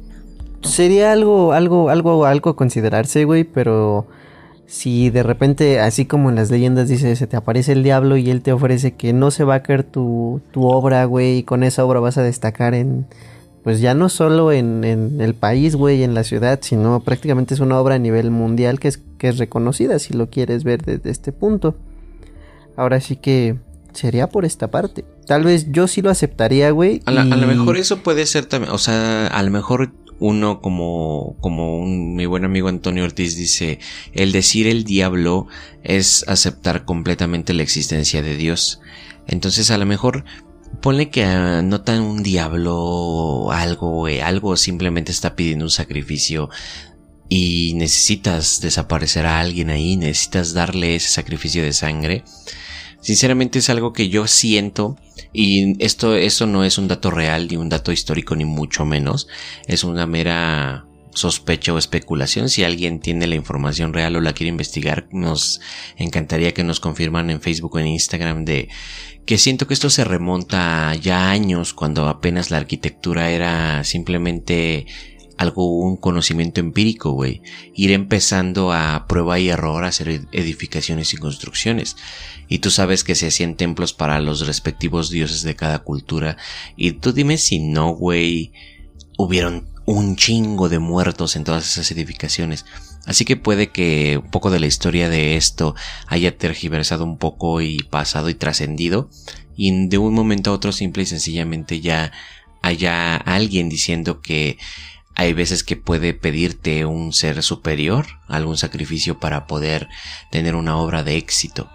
[0.62, 4.06] sería algo, algo, algo, algo a considerarse, güey, pero
[4.66, 8.30] si de repente, así como en las leyendas dice, se te aparece el diablo y
[8.30, 11.62] él te ofrece que no se va a caer tu, tu obra, güey, y con
[11.62, 13.06] esa obra vas a destacar en,
[13.64, 17.60] pues ya no solo en, en el país, güey, en la ciudad, sino prácticamente es
[17.60, 21.10] una obra a nivel mundial que es, que es reconocida, si lo quieres ver desde
[21.10, 21.74] este punto.
[22.76, 23.56] Ahora sí que
[23.92, 25.04] sería por esta parte.
[25.26, 27.02] Tal vez yo sí lo aceptaría, güey.
[27.06, 31.84] A, lo mejor eso puede ser también, o sea, a lo mejor uno como, como
[31.84, 33.80] mi buen amigo Antonio Ortiz dice,
[34.12, 35.48] el decir el diablo
[35.82, 38.80] es aceptar completamente la existencia de Dios.
[39.26, 40.24] Entonces a lo mejor
[40.80, 46.50] ponle que anotan un diablo algo, algo simplemente está pidiendo un sacrificio
[47.34, 52.24] y necesitas desaparecer a alguien ahí, necesitas darle ese sacrificio de sangre.
[53.00, 54.98] Sinceramente es algo que yo siento
[55.32, 59.28] y esto, eso no es un dato real ni un dato histórico ni mucho menos.
[59.66, 62.50] Es una mera sospecha o especulación.
[62.50, 65.62] Si alguien tiene la información real o la quiere investigar, nos
[65.96, 68.68] encantaría que nos confirman en Facebook o en Instagram de
[69.24, 74.86] que siento que esto se remonta ya años cuando apenas la arquitectura era simplemente
[75.38, 77.42] algo, un conocimiento empírico, güey.
[77.74, 81.96] Ir empezando a prueba y error a hacer edificaciones y construcciones.
[82.48, 86.36] Y tú sabes que se hacían templos para los respectivos dioses de cada cultura.
[86.76, 88.52] Y tú dime si no, güey,
[89.16, 92.64] hubieron un chingo de muertos en todas esas edificaciones.
[93.04, 95.74] Así que puede que un poco de la historia de esto
[96.06, 99.10] haya tergiversado un poco y pasado y trascendido.
[99.56, 102.12] Y de un momento a otro simple y sencillamente ya
[102.62, 104.56] haya alguien diciendo que
[105.14, 109.88] hay veces que puede pedirte un ser superior, algún sacrificio para poder
[110.30, 111.70] tener una obra de éxito.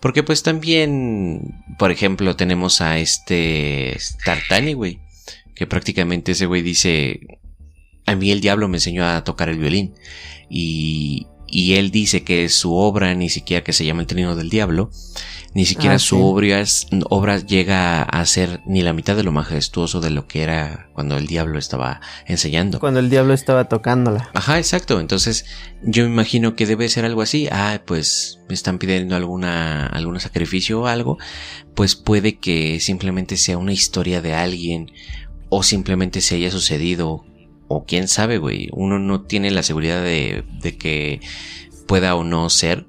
[0.00, 5.00] Porque pues también, por ejemplo, tenemos a este Tartani, güey,
[5.54, 7.20] que prácticamente ese güey dice,
[8.06, 9.94] a mí el diablo me enseñó a tocar el violín.
[10.48, 14.50] Y, y él dice que su obra, ni siquiera que se llama el trino del
[14.50, 14.90] diablo,
[15.54, 16.62] ni siquiera ah, su obra,
[17.08, 21.16] obra, llega a ser ni la mitad de lo majestuoso de lo que era cuando
[21.16, 22.78] el diablo estaba enseñando.
[22.78, 24.30] Cuando el diablo estaba tocándola.
[24.34, 25.00] Ajá, exacto.
[25.00, 25.46] Entonces,
[25.82, 27.48] yo me imagino que debe ser algo así.
[27.50, 31.18] Ah, pues me están pidiendo alguna, algún sacrificio o algo.
[31.74, 34.92] Pues puede que simplemente sea una historia de alguien
[35.48, 37.24] o simplemente se haya sucedido
[37.68, 38.68] o quién sabe, güey.
[38.72, 40.44] Uno no tiene la seguridad de,
[40.78, 41.20] que
[41.86, 42.86] pueda o no ser,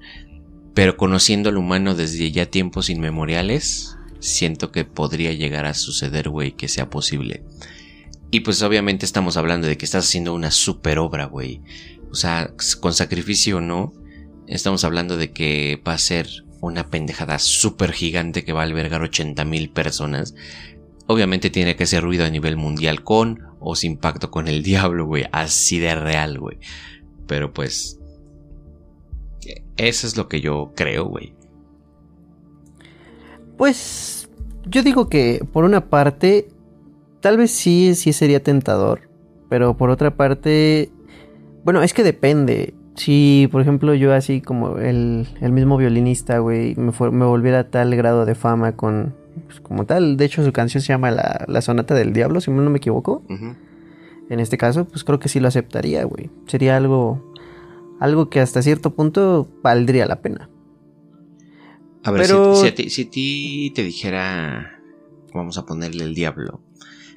[0.73, 6.53] pero conociendo al humano desde ya tiempos inmemoriales, siento que podría llegar a suceder, güey,
[6.53, 7.43] que sea posible.
[8.31, 11.61] Y pues obviamente estamos hablando de que estás haciendo una super obra, güey.
[12.11, 13.93] O sea, con sacrificio o no,
[14.47, 19.01] estamos hablando de que va a ser una pendejada súper gigante que va a albergar
[19.01, 20.35] 80 mil personas.
[21.07, 25.05] Obviamente tiene que ser ruido a nivel mundial con o sin pacto con el diablo,
[25.05, 25.25] güey.
[25.31, 26.57] Así de real, güey.
[27.27, 27.99] Pero pues
[29.77, 31.33] eso es lo que yo creo, güey.
[33.57, 34.29] Pues
[34.65, 36.47] yo digo que por una parte,
[37.21, 39.09] tal vez sí, sí sería tentador.
[39.49, 40.91] Pero por otra parte,
[41.63, 42.73] bueno, es que depende.
[42.95, 47.69] Si, por ejemplo, yo así como el, el mismo violinista, güey, me, me volviera a
[47.69, 51.45] tal grado de fama con, pues, como tal, de hecho su canción se llama La,
[51.47, 53.23] la Sonata del Diablo, si no me equivoco.
[54.29, 56.29] En este caso, pues creo que sí lo aceptaría, güey.
[56.45, 57.33] Sería algo
[57.99, 60.49] algo que hasta cierto punto valdría la pena.
[62.03, 64.79] A ver, si, a ti, te dijera,
[65.33, 66.63] vamos a ponerle el diablo,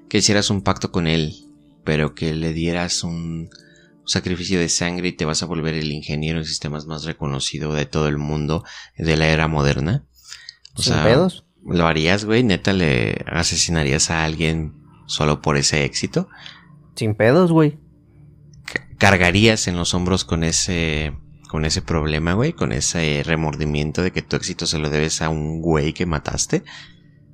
[0.09, 1.35] que hicieras un pacto con él,
[1.85, 3.49] pero que le dieras un,
[4.05, 7.87] sacrificio de sangre y te vas a volver el ingeniero en sistemas más reconocido de
[7.87, 8.65] todo el mundo
[8.99, 10.05] de la era moderna.
[10.75, 11.45] O sea, pedos?
[11.65, 12.43] ¿Lo harías, güey?
[12.43, 14.75] ¿Neta le asesinarías a alguien
[15.07, 16.29] solo por ese éxito?
[16.95, 17.79] Sin pedos, güey
[19.03, 21.13] cargarías en los hombros con ese
[21.49, 25.29] con ese problema, güey, con ese remordimiento de que tu éxito se lo debes a
[25.29, 26.63] un güey que mataste?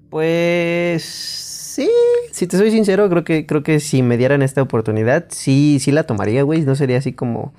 [0.09, 1.91] Pues sí,
[2.33, 5.93] si te soy sincero, creo que creo que si me dieran esta oportunidad, sí sí
[5.93, 7.53] la tomaría, güey, no sería así como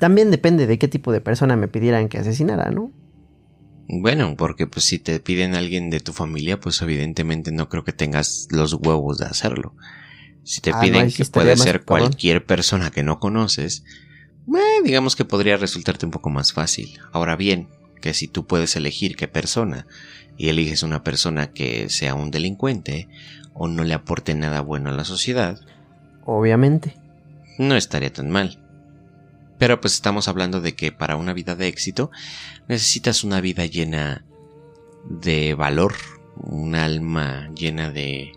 [0.00, 2.90] también depende de qué tipo de persona me pidieran que asesinara, ¿no?
[3.88, 7.84] Bueno, porque pues si te piden a alguien de tu familia, pues evidentemente no creo
[7.84, 9.74] que tengas los huevos de hacerlo.
[10.42, 13.84] Si te ah, piden que puede ser cualquier persona que no conoces,
[14.48, 16.98] eh, digamos que podría resultarte un poco más fácil.
[17.12, 17.68] Ahora bien,
[18.00, 19.86] que si tú puedes elegir qué persona
[20.36, 23.08] y eliges una persona que sea un delincuente
[23.54, 25.60] o no le aporte nada bueno a la sociedad,
[26.24, 26.96] obviamente,
[27.58, 28.63] no estaría tan mal.
[29.58, 32.10] Pero pues estamos hablando de que para una vida de éxito
[32.68, 34.24] necesitas una vida llena
[35.08, 35.94] de valor,
[36.36, 38.32] un alma llena de,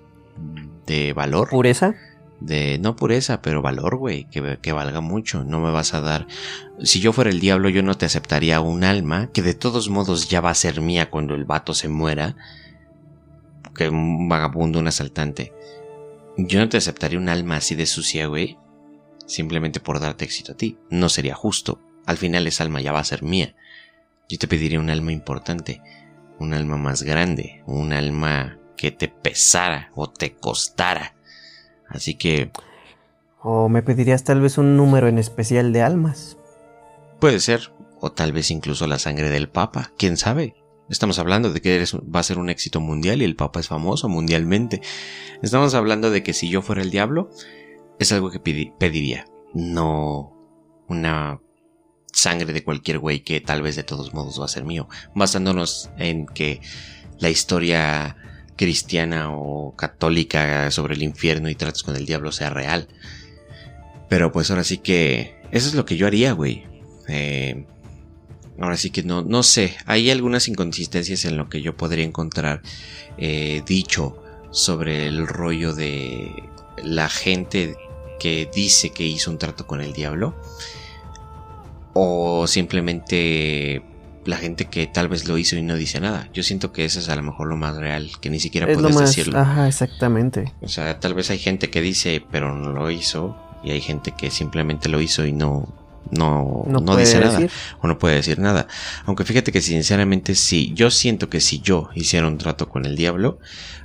[0.86, 1.49] de valor.
[1.49, 1.95] ¿Pureza?
[2.39, 5.43] De, no pureza, pero valor, güey, que, que valga mucho.
[5.43, 6.27] No me vas a dar.
[6.84, 10.30] Si yo fuera el diablo, yo no te aceptaría un alma que de todos modos
[10.30, 12.36] ya va a ser mía cuando el vato se muera.
[13.75, 15.53] Que un vagabundo, un asaltante.
[16.38, 18.58] Yo no te aceptaría un alma así de sucia, güey.
[19.27, 20.79] Simplemente por darte éxito a ti.
[20.89, 21.79] No sería justo.
[22.05, 23.55] Al final esa alma ya va a ser mía.
[24.29, 25.81] Yo te pediría un alma importante.
[26.39, 27.61] Un alma más grande.
[27.67, 31.15] Un alma que te pesara o te costara.
[31.87, 32.51] Así que...
[33.41, 36.37] O me pedirías tal vez un número en especial de almas.
[37.19, 37.71] Puede ser.
[37.99, 39.91] O tal vez incluso la sangre del Papa.
[39.97, 40.55] ¿Quién sabe?
[40.89, 43.67] Estamos hablando de que eres, va a ser un éxito mundial y el Papa es
[43.67, 44.81] famoso mundialmente.
[45.41, 47.29] Estamos hablando de que si yo fuera el diablo,
[47.99, 49.25] es algo que pediría.
[49.53, 50.33] No
[50.88, 51.39] una
[52.12, 54.88] sangre de cualquier güey que tal vez de todos modos va a ser mío.
[55.15, 56.62] Basándonos en que
[57.19, 58.17] la historia
[58.55, 62.88] cristiana o católica sobre el infierno y tratos con el diablo sea real.
[64.10, 65.36] Pero pues ahora sí que...
[65.51, 66.65] Eso es lo que yo haría, güey.
[67.07, 67.65] Eh,
[68.60, 72.62] Ahora sí que no, no sé, hay algunas inconsistencias en lo que yo podría encontrar
[73.17, 74.17] eh, dicho
[74.49, 76.31] sobre el rollo de
[76.83, 77.75] la gente
[78.19, 80.36] que dice que hizo un trato con el diablo.
[81.93, 83.82] O simplemente
[84.25, 86.30] la gente que tal vez lo hizo y no dice nada.
[86.34, 88.97] Yo siento que eso es a lo mejor lo más real, que ni siquiera puedes
[88.97, 89.39] decirlo.
[89.39, 90.53] Ajá, exactamente.
[90.62, 93.38] O sea, tal vez hay gente que dice pero no lo hizo.
[93.63, 95.67] Y hay gente que simplemente lo hizo y no,
[96.12, 97.39] no, no, dice nada
[97.82, 98.67] o no puede decir nada.
[99.06, 102.95] Aunque fíjate que sinceramente sí, yo siento que si yo hiciera un trato con el
[102.95, 103.39] diablo,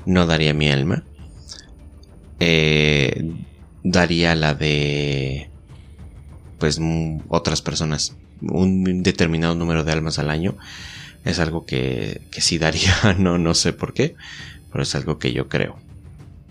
[0.05, 1.05] no daría mi alma.
[2.39, 3.33] Eh,
[3.83, 5.49] daría la de
[6.59, 6.81] pues
[7.29, 8.15] otras personas.
[8.41, 10.57] Un determinado número de almas al año.
[11.25, 14.15] Es algo que, que sí daría, no, no sé por qué,
[14.71, 15.77] pero es algo que yo creo.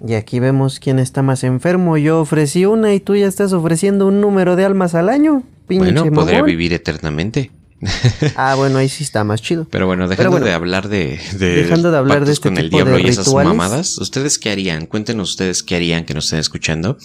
[0.05, 1.97] Y aquí vemos quién está más enfermo.
[1.97, 5.43] Yo ofrecí una y tú ya estás ofreciendo un número de almas al año
[5.77, 7.51] bueno, podría vivir eternamente.
[8.35, 9.67] ah, bueno, ahí sí está más chido.
[9.69, 13.07] Pero bueno, dejando de hablar de, dejando de hablar de este con el diablo y
[13.07, 14.85] esas mamadas, ¿ustedes qué harían?
[14.85, 16.97] Cuéntenos ustedes qué harían que nos estén escuchando.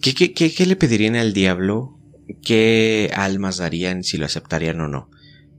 [0.00, 1.98] ¿Qué, qué, qué, le pedirían al diablo?
[2.42, 5.10] ¿Qué almas darían si lo aceptarían o no?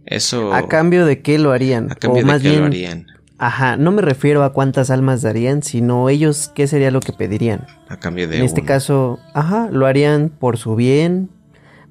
[0.05, 0.53] Eso.
[0.53, 1.91] ¿A cambio de qué lo harían?
[1.91, 3.07] A cambio de qué lo harían.
[3.39, 7.67] Ajá, no me refiero a cuántas almas darían, sino ellos qué sería lo que pedirían.
[7.87, 8.37] A cambio de.
[8.37, 11.29] En este caso, ajá, lo harían por su bien,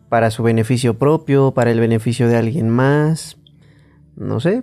[0.08, 3.36] para su beneficio propio, para el beneficio de alguien más.
[4.16, 4.62] No sé.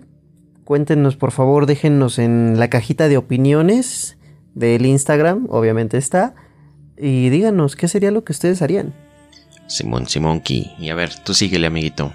[0.64, 4.18] Cuéntenos, por favor, déjennos en la cajita de opiniones
[4.56, 6.36] del Instagram, obviamente está.
[6.98, 8.94] Y díganos qué sería lo que ustedes harían.
[9.68, 10.72] Simón Simonki.
[10.80, 12.14] Y a ver, tú síguele, amiguito.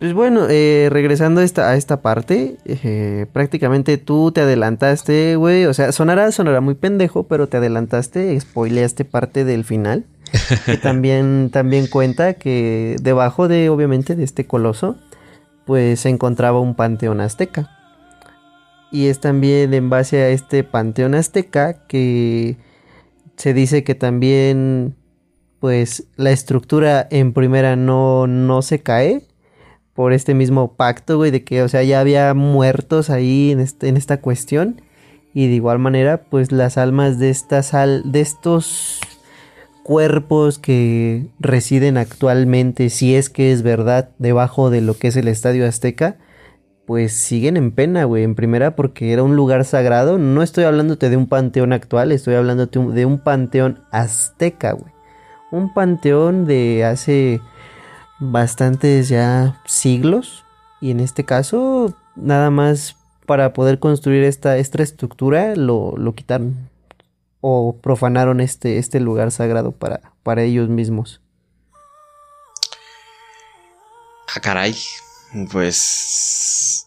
[0.00, 5.66] Pues bueno, eh, regresando a esta, a esta parte, eh, prácticamente tú te adelantaste, güey.
[5.66, 10.06] O sea, sonará, sonará muy pendejo, pero te adelantaste, spoileaste parte del final.
[10.66, 14.96] Que también, también cuenta que debajo de, obviamente, de este coloso,
[15.64, 17.70] pues se encontraba un panteón azteca.
[18.90, 22.56] Y es también en base a este panteón azteca que
[23.36, 24.96] se dice que también,
[25.60, 29.22] pues, la estructura en primera no, no se cae
[29.94, 33.88] por este mismo pacto, güey, de que, o sea, ya había muertos ahí en, este,
[33.88, 34.82] en esta cuestión.
[35.32, 39.00] Y de igual manera, pues las almas de estas de estos
[39.82, 45.28] cuerpos que residen actualmente, si es que es verdad, debajo de lo que es el
[45.28, 46.16] Estadio Azteca,
[46.86, 48.24] pues siguen en pena, güey.
[48.24, 50.18] En primera, porque era un lugar sagrado.
[50.18, 54.92] No estoy hablándote de un panteón actual, estoy hablándote de un panteón azteca, güey.
[55.52, 57.40] Un panteón de hace
[58.18, 60.44] bastantes ya siglos.
[60.80, 66.69] Y en este caso, nada más para poder construir esta, esta estructura, lo, lo quitaron
[67.40, 71.20] o profanaron este, este lugar sagrado para, para ellos mismos.
[74.34, 74.74] Ah, caray.
[75.50, 76.86] Pues.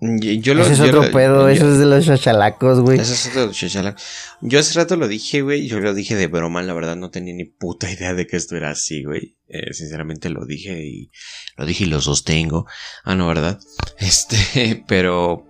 [0.00, 2.98] Yo lo, Ese es otro pedo, eso es de los chachalacos, güey.
[2.98, 4.02] Eso es de los chachalacos.
[4.40, 5.68] Yo hace rato lo dije, güey.
[5.68, 8.56] Yo lo dije de broma, la verdad no tenía ni puta idea de que esto
[8.56, 9.36] era así, güey.
[9.48, 11.10] Eh, sinceramente lo dije y
[11.56, 12.66] lo dije y lo sostengo.
[13.04, 13.60] Ah, no, ¿verdad?
[13.98, 15.49] Este, pero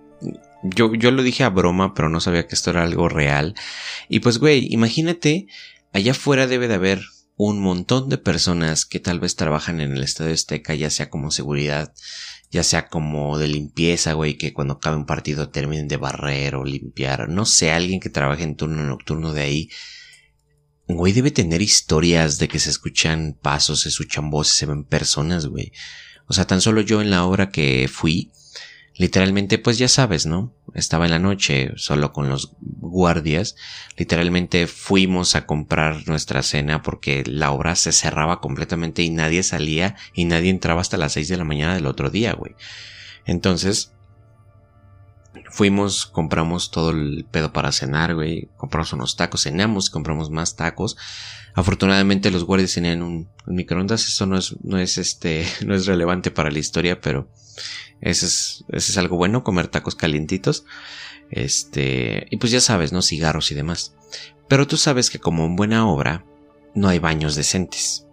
[0.63, 3.55] yo, yo lo dije a broma, pero no sabía que esto era algo real.
[4.09, 5.47] Y pues, güey, imagínate,
[5.93, 7.01] allá afuera debe de haber
[7.37, 11.31] un montón de personas que tal vez trabajan en el Estadio Azteca, ya sea como
[11.31, 11.93] seguridad,
[12.51, 16.65] ya sea como de limpieza, güey, que cuando acabe un partido terminen de barrer o
[16.65, 19.69] limpiar, no sé, alguien que trabaje en turno nocturno de ahí.
[20.87, 25.47] Güey, debe tener historias de que se escuchan pasos, se escuchan voces, se ven personas,
[25.47, 25.71] güey.
[26.27, 28.31] O sea, tan solo yo en la obra que fui,
[29.01, 30.53] Literalmente, pues ya sabes, ¿no?
[30.75, 33.55] Estaba en la noche solo con los guardias.
[33.97, 39.95] Literalmente fuimos a comprar nuestra cena porque la obra se cerraba completamente y nadie salía
[40.13, 42.53] y nadie entraba hasta las 6 de la mañana del otro día, güey.
[43.25, 43.91] Entonces,
[45.49, 48.49] fuimos, compramos todo el pedo para cenar, güey.
[48.55, 50.95] Compramos unos tacos, cenamos, compramos más tacos.
[51.55, 54.07] Afortunadamente los guardias tenían un, microondas.
[54.07, 57.31] Eso no es, no es este, no es relevante para la historia, pero
[58.01, 60.65] eso es, eso es algo bueno, comer tacos calientitos.
[61.29, 63.01] Este, y pues ya sabes, ¿no?
[63.01, 63.95] Cigarros y demás.
[64.47, 66.25] Pero tú sabes que como en buena obra,
[66.75, 68.07] no hay baños decentes.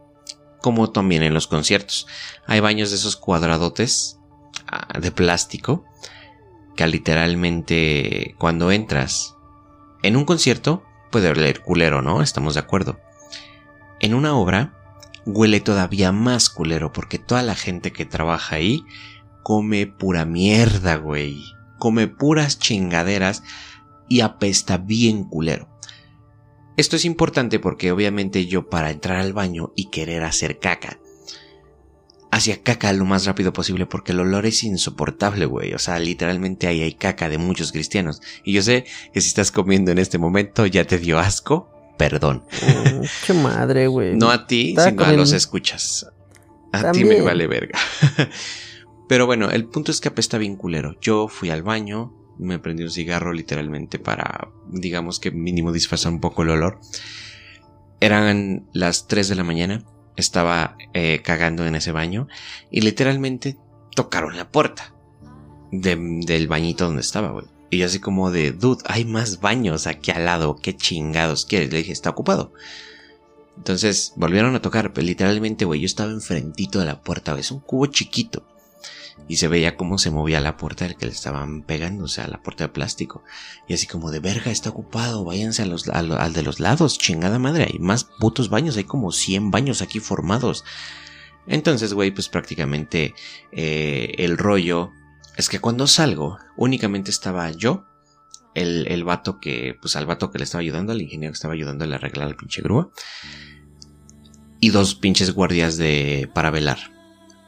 [0.60, 2.06] Como también en los conciertos.
[2.46, 4.18] Hay baños de esos cuadradotes
[4.66, 5.84] ah, de plástico
[6.76, 9.34] que literalmente cuando entras
[10.04, 12.22] en un concierto puede oler culero, ¿no?
[12.22, 13.00] Estamos de acuerdo.
[13.98, 14.74] En una obra
[15.26, 18.84] huele todavía más culero porque toda la gente que trabaja ahí
[19.42, 21.42] come pura mierda, güey.
[21.78, 23.42] Come puras chingaderas
[24.08, 25.68] y apesta bien culero.
[26.76, 30.98] Esto es importante porque obviamente yo para entrar al baño y querer hacer caca
[32.30, 35.74] hacia caca lo más rápido posible porque el olor es insoportable, güey.
[35.74, 38.20] O sea, literalmente ahí hay caca de muchos cristianos.
[38.44, 42.44] Y yo sé que si estás comiendo en este momento ya te dio asco, perdón.
[42.62, 44.16] Mm, qué madre, güey.
[44.16, 46.06] no a ti, sino a los escuchas.
[46.72, 47.78] A ti me vale verga.
[49.08, 50.94] Pero bueno, el punto es que apesta bien culero.
[51.00, 56.20] Yo fui al baño, me prendí un cigarro literalmente para, digamos que mínimo disfrazar un
[56.20, 56.78] poco el olor.
[58.00, 59.84] Eran las 3 de la mañana
[60.16, 62.28] estaba eh, cagando en ese baño
[62.70, 63.56] y literalmente
[63.94, 64.92] tocaron la puerta
[65.72, 67.46] del bañito donde estaba, güey.
[67.70, 71.70] Y yo así como de, dude, hay más baños aquí al lado, qué chingados quieres.
[71.72, 72.52] Le dije, está ocupado.
[73.56, 77.60] Entonces volvieron a tocar, pero literalmente, güey, yo estaba enfrentito de la puerta, es un
[77.60, 78.44] cubo chiquito
[79.26, 82.28] y se veía cómo se movía la puerta del que le estaban pegando, o sea,
[82.28, 83.22] la puerta de plástico.
[83.66, 87.38] Y así como de verga, está ocupado, váyanse a los, al de los lados, chingada
[87.38, 90.64] madre, hay más putos baños, hay como 100 baños aquí formados.
[91.46, 93.14] Entonces, güey, pues prácticamente
[93.52, 94.92] eh, el rollo
[95.36, 97.84] es que cuando salgo, únicamente estaba yo,
[98.54, 101.54] el, el vato que, pues al vato que le estaba ayudando, al ingeniero que estaba
[101.54, 102.90] ayudando a arreglar la pinche grúa,
[104.60, 106.97] y dos pinches guardias de para velar.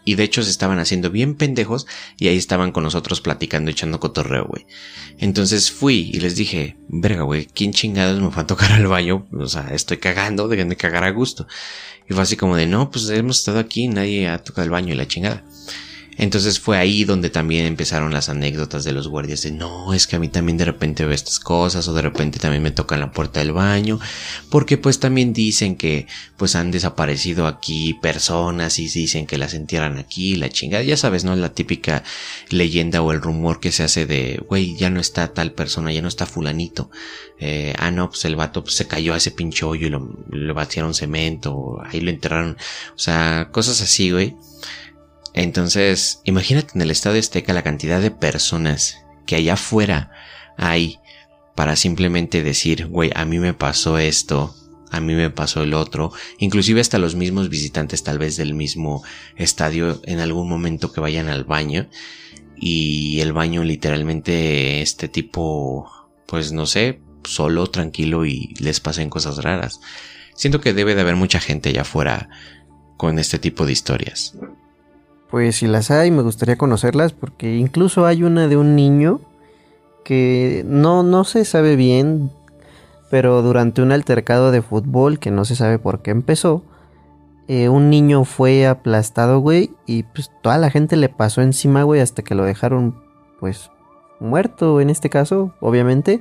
[0.04, 1.86] Y de hecho se estaban haciendo bien pendejos
[2.16, 4.66] y ahí estaban con nosotros platicando, echando cotorreo, güey.
[5.18, 9.26] Entonces fui y les dije, verga, güey, ¿quién chingados me fue a tocar al baño?
[9.32, 11.46] O sea, estoy cagando, dejen de cagar a gusto.
[12.08, 14.92] Y fue así como de, no, pues hemos estado aquí, nadie ha tocado el baño
[14.94, 15.44] y la chingada.
[16.20, 20.16] Entonces fue ahí donde también empezaron las anécdotas de los guardias de no, es que
[20.16, 23.10] a mí también de repente veo estas cosas o de repente también me tocan la
[23.10, 23.98] puerta del baño,
[24.50, 26.06] porque pues también dicen que
[26.36, 31.24] pues han desaparecido aquí personas y dicen que las entierran aquí, la chingada, ya sabes,
[31.24, 31.34] ¿no?
[31.36, 32.04] La típica
[32.50, 36.02] leyenda o el rumor que se hace de, güey, ya no está tal persona, ya
[36.02, 36.90] no está fulanito.
[37.38, 40.52] Eh, ah, no, pues el vato pues, se cayó a ese pinche y lo, lo
[40.52, 42.58] batieron cemento, ahí lo enterraron,
[42.94, 44.36] o sea, cosas así, güey
[45.34, 50.10] entonces, imagínate en el Estado Azteca la cantidad de personas que allá afuera
[50.56, 50.98] hay
[51.54, 54.54] para simplemente decir, güey, a mí me pasó esto,
[54.90, 59.04] a mí me pasó el otro, inclusive hasta los mismos visitantes tal vez del mismo
[59.36, 61.88] estadio en algún momento que vayan al baño
[62.56, 65.90] y el baño literalmente este tipo,
[66.26, 69.80] pues no sé, solo, tranquilo y les pasen cosas raras.
[70.34, 72.28] Siento que debe de haber mucha gente allá afuera
[72.96, 74.34] con este tipo de historias.
[75.30, 79.20] Pues si las hay, me gustaría conocerlas porque incluso hay una de un niño
[80.04, 82.30] que no, no se sabe bien,
[83.10, 86.62] pero durante un altercado de fútbol que no se sabe por qué empezó,
[87.46, 92.00] eh, un niño fue aplastado, güey, y pues toda la gente le pasó encima, güey,
[92.00, 93.02] hasta que lo dejaron,
[93.40, 93.70] pues,
[94.20, 96.20] muerto en este caso, obviamente,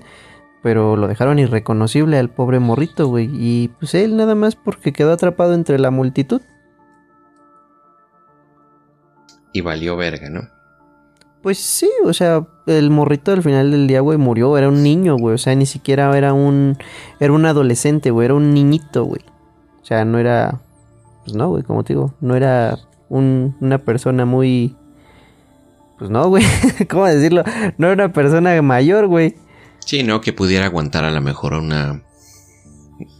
[0.64, 5.12] pero lo dejaron irreconocible al pobre morrito, güey, y pues él nada más porque quedó
[5.14, 6.42] atrapado entre la multitud
[9.54, 10.42] y valió verga, ¿no?
[11.42, 15.18] Pues sí, o sea, el morrito al final del día, güey, murió, era un niño,
[15.18, 16.78] güey, o sea, ni siquiera era un,
[17.20, 19.22] era un adolescente, güey, era un niñito, güey.
[19.82, 20.60] O sea, no era,
[21.24, 22.78] pues no, güey, como te digo, no era
[23.08, 24.76] un, una persona muy,
[25.98, 26.44] pues no, güey,
[26.90, 27.44] ¿cómo decirlo?
[27.78, 29.36] No era una persona mayor, güey.
[29.80, 32.04] Sí, no, que pudiera aguantar a lo mejor una,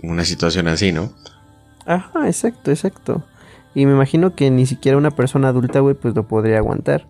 [0.04, 1.14] una situación así, ¿no?
[1.86, 3.24] Ajá, exacto, exacto.
[3.76, 7.06] Y me imagino que ni siquiera una persona adulta, güey, pues lo podría aguantar.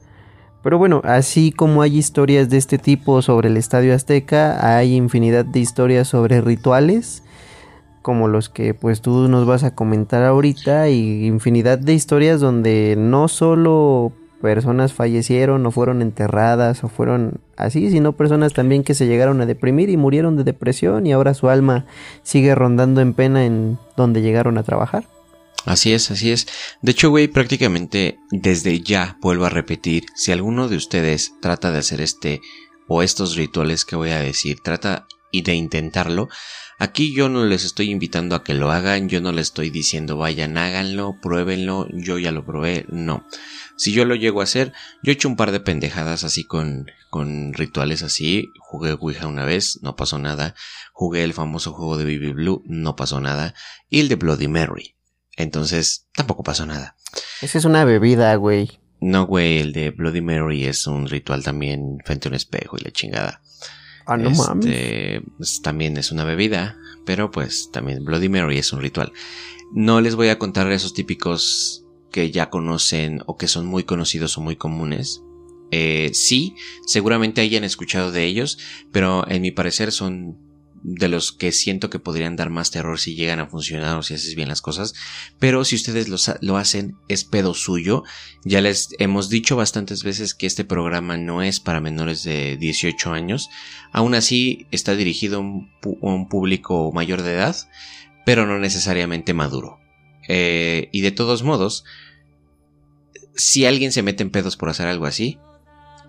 [0.62, 5.46] Pero bueno, así como hay historias de este tipo sobre el Estadio Azteca, hay infinidad
[5.46, 7.24] de historias sobre rituales,
[8.02, 12.96] como los que pues tú nos vas a comentar ahorita, y infinidad de historias donde
[12.98, 19.08] no solo personas fallecieron o fueron enterradas o fueron así, sino personas también que se
[19.08, 21.86] llegaron a deprimir y murieron de depresión y ahora su alma
[22.24, 25.06] sigue rondando en pena en donde llegaron a trabajar.
[25.70, 26.48] Así es, así es.
[26.82, 31.78] De hecho, güey, prácticamente desde ya vuelvo a repetir, si alguno de ustedes trata de
[31.78, 32.42] hacer este
[32.88, 36.28] o estos rituales que voy a decir, trata y de intentarlo,
[36.80, 40.18] aquí yo no les estoy invitando a que lo hagan, yo no les estoy diciendo
[40.18, 43.24] vayan, háganlo, pruébenlo, yo ya lo probé, no.
[43.78, 46.88] Si yo lo llego a hacer, yo he hecho un par de pendejadas así con,
[47.12, 50.56] con rituales así, jugué Ouija una vez, no pasó nada,
[50.94, 53.54] jugué el famoso juego de Baby Blue, no pasó nada,
[53.88, 54.96] y el de Bloody Mary.
[55.40, 56.96] Entonces, tampoco pasó nada.
[57.42, 58.80] Esa es una bebida, güey.
[59.00, 62.84] No, güey, el de Bloody Mary es un ritual también frente a un espejo y
[62.84, 63.42] la chingada.
[64.06, 65.24] Ah, no Este, mames.
[65.38, 69.14] pues, también es una bebida, pero pues también Bloody Mary es un ritual.
[69.74, 74.38] No les voy a contar esos típicos que ya conocen o que son muy conocidos
[74.38, 75.22] o muy comunes.
[75.72, 78.58] Eh, sí, seguramente hayan escuchado de ellos,
[78.92, 80.38] pero en mi parecer son
[80.84, 84.14] de los que siento que podrían dar más terror si llegan a funcionar o si
[84.14, 84.94] haces bien las cosas.
[85.40, 86.08] Pero si ustedes
[86.42, 88.04] lo, hacen, es pedo suyo.
[88.46, 93.12] Ya les hemos dicho bastantes veces que este programa no es para menores de 18
[93.12, 93.50] años.
[93.92, 97.56] Aún así, está dirigido a un, pu- a un público mayor de edad,
[98.26, 99.80] pero no necesariamente maduro.
[100.28, 101.84] Eh, y de todos modos,
[103.36, 105.40] si alguien se mete en pedos por hacer algo así,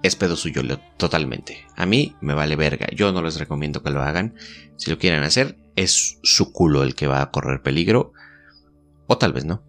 [0.03, 1.66] es pedo suyo lo- totalmente.
[1.76, 2.86] A mí me vale verga.
[2.94, 4.34] Yo no les recomiendo que lo hagan.
[4.76, 8.12] Si lo quieren hacer, es su culo el que va a correr peligro.
[9.07, 9.62] O tal vez no.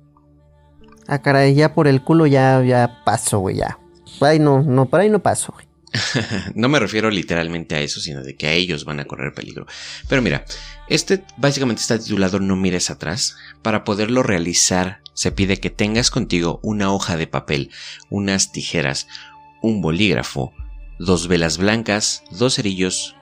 [1.08, 3.80] Ah, caray, ya por el culo ya, ya paso, güey, ya.
[4.22, 5.66] Ay, no, no, por ahí no paso, güey.
[6.56, 9.66] no me refiero literalmente a eso, sino de que a ellos van a correr peligro.
[10.08, 10.46] Pero mira,
[10.88, 13.36] este básicamente está titulado No mires atrás.
[13.62, 17.72] Para poderlo realizar, se pide que tengas contigo una hoja de papel,
[18.10, 19.08] unas tijeras,
[19.62, 20.54] un bolígrafo,
[21.00, 23.16] dos velas blancas, dos cerillos,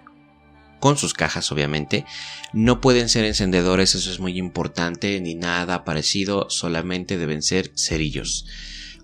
[0.79, 2.05] con sus cajas obviamente.
[2.53, 8.45] No pueden ser encendedores, eso es muy importante, ni nada parecido, solamente deben ser cerillos.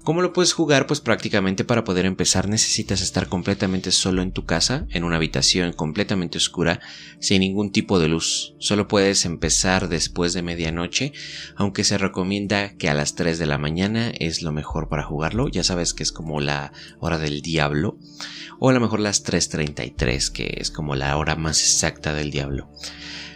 [0.05, 0.85] ¿Cómo lo puedes jugar?
[0.85, 5.73] Pues prácticamente para poder empezar necesitas estar completamente solo en tu casa, en una habitación
[5.73, 6.79] completamente oscura,
[7.19, 8.53] sin ningún tipo de luz.
[8.59, 11.11] Solo puedes empezar después de medianoche,
[11.55, 15.47] aunque se recomienda que a las 3 de la mañana es lo mejor para jugarlo.
[15.47, 17.97] Ya sabes que es como la hora del diablo.
[18.59, 22.69] O a lo mejor las 3.33, que es como la hora más exacta del diablo.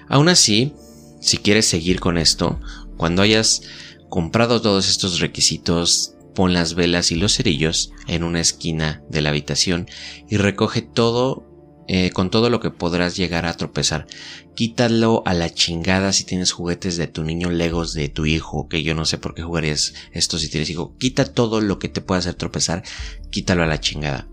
[0.08, 0.76] Aún así,
[1.20, 2.60] si quieres seguir con esto,
[2.96, 3.64] cuando hayas
[4.08, 9.28] comprado todos estos requisitos, pon las velas y los cerillos en una esquina de la
[9.28, 9.90] habitación
[10.30, 14.08] y recoge todo eh, con todo lo que podrás llegar a tropezar.
[14.56, 18.84] Quítalo a la chingada si tienes juguetes de tu niño, legos de tu hijo, que
[18.84, 20.96] yo no sé por qué jugarías esto si tienes hijo.
[20.98, 22.84] Quita todo lo que te pueda hacer tropezar,
[23.32, 24.30] quítalo a la chingada.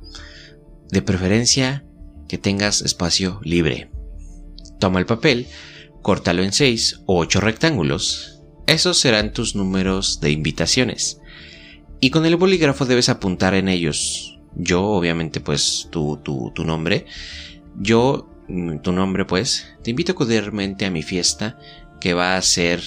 [0.93, 1.85] De preferencia
[2.29, 3.91] que tengas espacio libre.
[4.79, 5.49] Toma el papel,
[6.03, 8.43] córtalo en 6 o 8 rectángulos.
[8.69, 11.19] Esos serán tus números de invitaciones.
[12.01, 14.39] Y con el bolígrafo debes apuntar en ellos.
[14.55, 17.07] Yo, obviamente, pues tu, tu, tu nombre.
[17.79, 21.59] Yo, mm, tu nombre, pues, te invito cordialmente a mi fiesta
[22.01, 22.83] que va a ser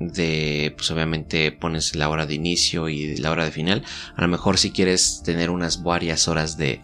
[0.00, 3.84] de, pues obviamente pones la hora de inicio y la hora de final.
[4.16, 6.80] A lo mejor si quieres tener unas varias horas de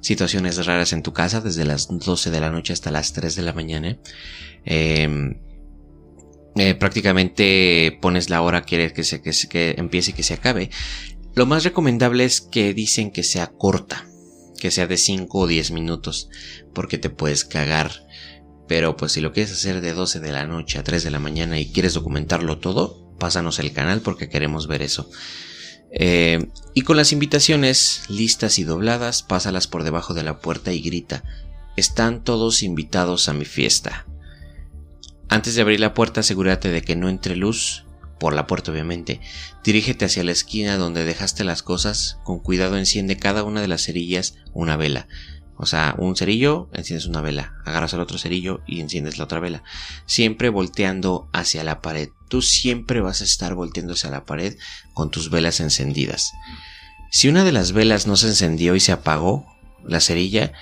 [0.00, 3.42] situaciones raras en tu casa, desde las 12 de la noche hasta las 3 de
[3.42, 3.98] la mañana.
[4.64, 5.34] Eh,
[6.56, 10.70] eh, prácticamente pones la hora quieres que, se, que, que empiece y que se acabe.
[11.34, 14.06] Lo más recomendable es que dicen que sea corta,
[14.58, 16.28] que sea de 5 o 10 minutos,
[16.72, 18.06] porque te puedes cagar.
[18.68, 21.18] Pero pues si lo quieres hacer de 12 de la noche a 3 de la
[21.18, 25.10] mañana y quieres documentarlo todo, pásanos el canal porque queremos ver eso.
[25.90, 30.80] Eh, y con las invitaciones listas y dobladas, pásalas por debajo de la puerta y
[30.80, 31.24] grita,
[31.76, 34.06] están todos invitados a mi fiesta.
[35.28, 37.83] Antes de abrir la puerta, asegúrate de que no entre luz,
[38.24, 39.20] por la puerta obviamente.
[39.62, 43.82] Dirígete hacia la esquina donde dejaste las cosas, con cuidado enciende cada una de las
[43.82, 45.08] cerillas una vela.
[45.58, 49.40] O sea, un cerillo, enciendes una vela, agarras el otro cerillo y enciendes la otra
[49.40, 49.62] vela.
[50.06, 52.08] Siempre volteando hacia la pared.
[52.28, 54.56] Tú siempre vas a estar volteando hacia la pared
[54.94, 56.32] con tus velas encendidas.
[57.10, 59.44] Si una de las velas no se encendió y se apagó,
[59.86, 60.54] la cerilla,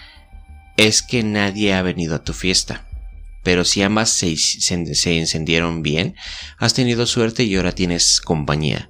[0.77, 2.89] es que nadie ha venido a tu fiesta.
[3.43, 6.15] Pero si ambas se, se- encendieron bien,
[6.59, 8.89] has tenido suerte y ahora tienes compañía.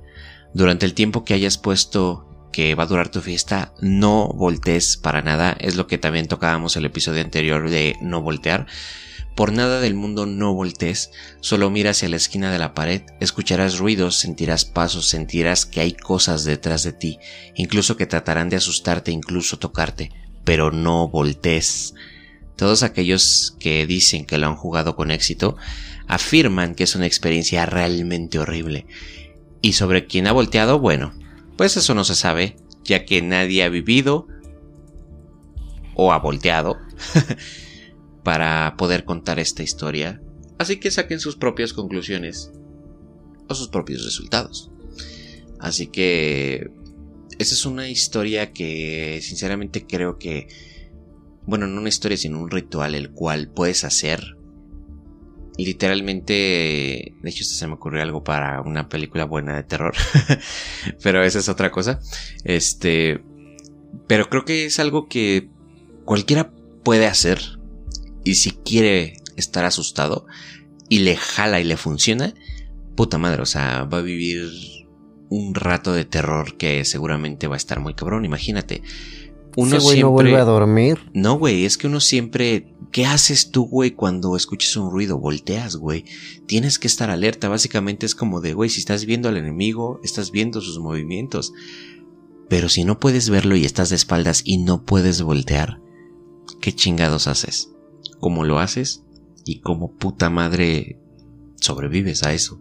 [0.55, 5.23] Durante el tiempo que hayas puesto que va a durar tu fiesta, no voltees para
[5.23, 5.57] nada.
[5.59, 8.67] Es lo que también tocábamos el episodio anterior de no voltear.
[9.35, 13.79] Por nada del mundo no voltees, solo mira hacia la esquina de la pared, escucharás
[13.79, 17.19] ruidos, sentirás pasos, sentirás que hay cosas detrás de ti,
[17.55, 20.11] incluso que tratarán de asustarte, incluso tocarte,
[20.45, 21.95] pero no voltees.
[22.57, 25.57] Todos aquellos que dicen que lo han jugado con éxito
[26.07, 28.87] afirman que es una experiencia realmente horrible.
[29.61, 31.15] Y sobre quién ha volteado, bueno,
[31.57, 34.27] pues eso no se sabe, ya que nadie ha vivido
[35.95, 36.79] o ha volteado
[38.25, 40.21] para poder contar esta historia.
[40.59, 42.53] Así que saquen sus propias conclusiones
[43.49, 44.71] o sus propios resultados.
[45.59, 46.71] Así que
[47.39, 50.49] esa es una historia que sinceramente creo que,
[51.47, 54.36] bueno, no una historia, sino un ritual el cual puedes hacer.
[55.59, 59.95] Literalmente, de hecho, se me ocurrió algo para una película buena de terror,
[61.03, 62.01] pero esa es otra cosa.
[62.45, 63.22] Este,
[64.07, 65.51] pero creo que es algo que
[66.05, 66.51] cualquiera
[66.82, 67.59] puede hacer
[68.24, 70.26] y si quiere estar asustado
[70.88, 72.34] y le jala y le funciona,
[72.97, 74.51] puta madre, o sea, va a vivir
[75.28, 78.82] un rato de terror que seguramente va a estar muy cabrón, imagínate.
[79.57, 80.01] Uno siempre...
[80.01, 80.99] no vuelve a dormir.
[81.13, 82.75] No, güey, es que uno siempre.
[82.91, 85.19] ¿Qué haces tú, güey, cuando escuches un ruido?
[85.19, 86.05] Volteas, güey.
[86.47, 87.49] Tienes que estar alerta.
[87.49, 91.53] Básicamente es como de, güey, si estás viendo al enemigo, estás viendo sus movimientos.
[92.49, 95.81] Pero si no puedes verlo y estás de espaldas y no puedes voltear,
[96.61, 97.71] ¿qué chingados haces?
[98.21, 99.05] ¿Cómo lo haces?
[99.47, 101.02] ¿Y cómo puta madre
[101.63, 102.61] sobrevives a eso?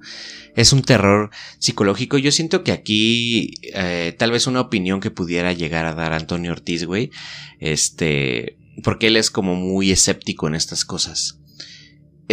[0.56, 1.30] Es un terror
[1.60, 2.18] psicológico.
[2.18, 6.52] Yo siento que aquí eh, tal vez una opinión que pudiera llegar a dar Antonio
[6.52, 7.12] Ortiz, güey,
[7.60, 11.41] este, porque él es como muy escéptico en estas cosas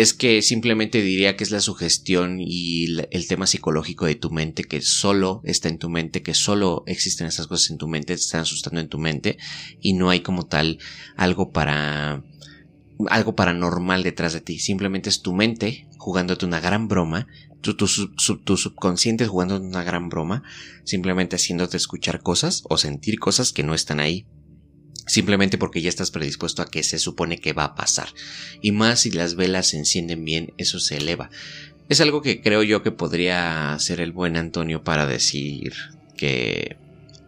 [0.01, 4.63] es que simplemente diría que es la sugestión y el tema psicológico de tu mente
[4.63, 8.21] que solo está en tu mente, que solo existen esas cosas en tu mente, te
[8.21, 9.39] están asustando en tu mente
[9.81, 10.79] y no hay como tal
[11.17, 12.23] algo para
[13.09, 17.27] algo paranormal detrás de ti, simplemente es tu mente jugándote una gran broma,
[17.61, 20.43] tu, tu, tu subconsciente jugándote una gran broma,
[20.85, 24.27] simplemente haciéndote escuchar cosas o sentir cosas que no están ahí
[25.09, 28.09] simplemente porque ya estás predispuesto a que se supone que va a pasar.
[28.61, 31.31] Y más si las velas se encienden bien, eso se eleva.
[31.89, 35.73] Es algo que creo yo que podría ser el buen Antonio para decir
[36.17, 36.77] que,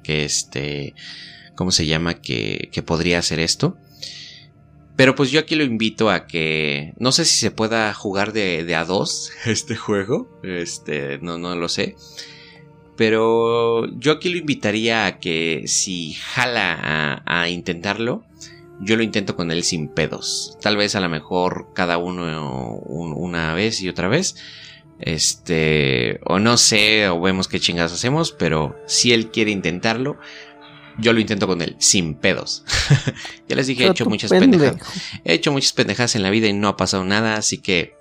[0.02, 0.94] que este,
[1.54, 2.20] ¿cómo se llama?
[2.20, 3.78] Que, que podría hacer esto.
[5.00, 8.74] Pero pues yo aquí lo invito a que, no sé si se pueda jugar de,
[8.74, 11.96] a dos este juego, este, no, no lo sé.
[12.98, 18.26] Pero yo aquí lo invitaría a que si jala a, intentarlo,
[18.82, 20.58] yo lo intento con él sin pedos.
[20.60, 24.36] Tal vez a lo mejor cada uno una vez y otra vez.
[24.98, 30.18] Este, o no sé, o vemos qué chingados hacemos, pero si él quiere intentarlo,
[31.00, 32.64] yo lo intento con él, sin pedos.
[33.48, 34.76] ya les dije, he hecho muchas pendejas.
[35.24, 37.94] He hecho muchas pendejas en la vida y no ha pasado nada, así que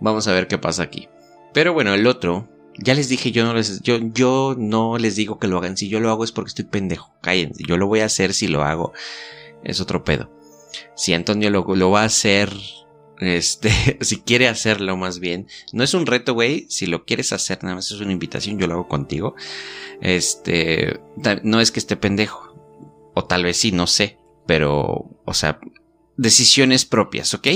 [0.00, 1.08] vamos a ver qué pasa aquí.
[1.52, 2.48] Pero bueno, el otro,
[2.78, 5.76] ya les dije, yo no les, yo, yo no les digo que lo hagan.
[5.76, 7.12] Si yo lo hago es porque estoy pendejo.
[7.20, 7.62] Cállense.
[7.66, 8.92] Yo lo voy a hacer si lo hago.
[9.64, 10.30] Es otro pedo.
[10.94, 12.52] Si Antonio lo, lo va a hacer,
[13.20, 15.46] este, si quiere hacerlo más bien.
[15.72, 16.66] No es un reto, güey.
[16.68, 18.58] Si lo quieres hacer, nada más es una invitación.
[18.58, 19.34] Yo lo hago contigo.
[20.00, 21.00] Este,
[21.42, 22.54] no es que esté pendejo.
[23.14, 24.18] O tal vez sí, no sé.
[24.46, 25.60] Pero, o sea,
[26.16, 27.48] decisiones propias, ¿ok?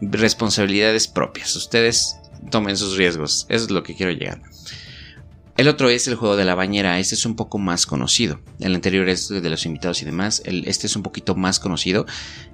[0.00, 1.56] Responsabilidades propias.
[1.56, 2.16] Ustedes
[2.50, 3.46] tomen sus riesgos.
[3.48, 4.42] Eso es lo que quiero llegar.
[5.58, 7.00] El otro es el juego de la bañera.
[7.00, 8.38] Este es un poco más conocido.
[8.60, 10.40] El anterior es de los invitados y demás.
[10.44, 12.06] este es un poquito más conocido.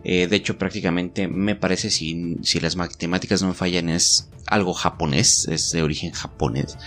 [0.05, 4.73] Eh, de hecho, prácticamente me parece, si, si las matemáticas no me fallan, es algo
[4.73, 5.47] japonés.
[5.49, 6.79] Es de origen japonés.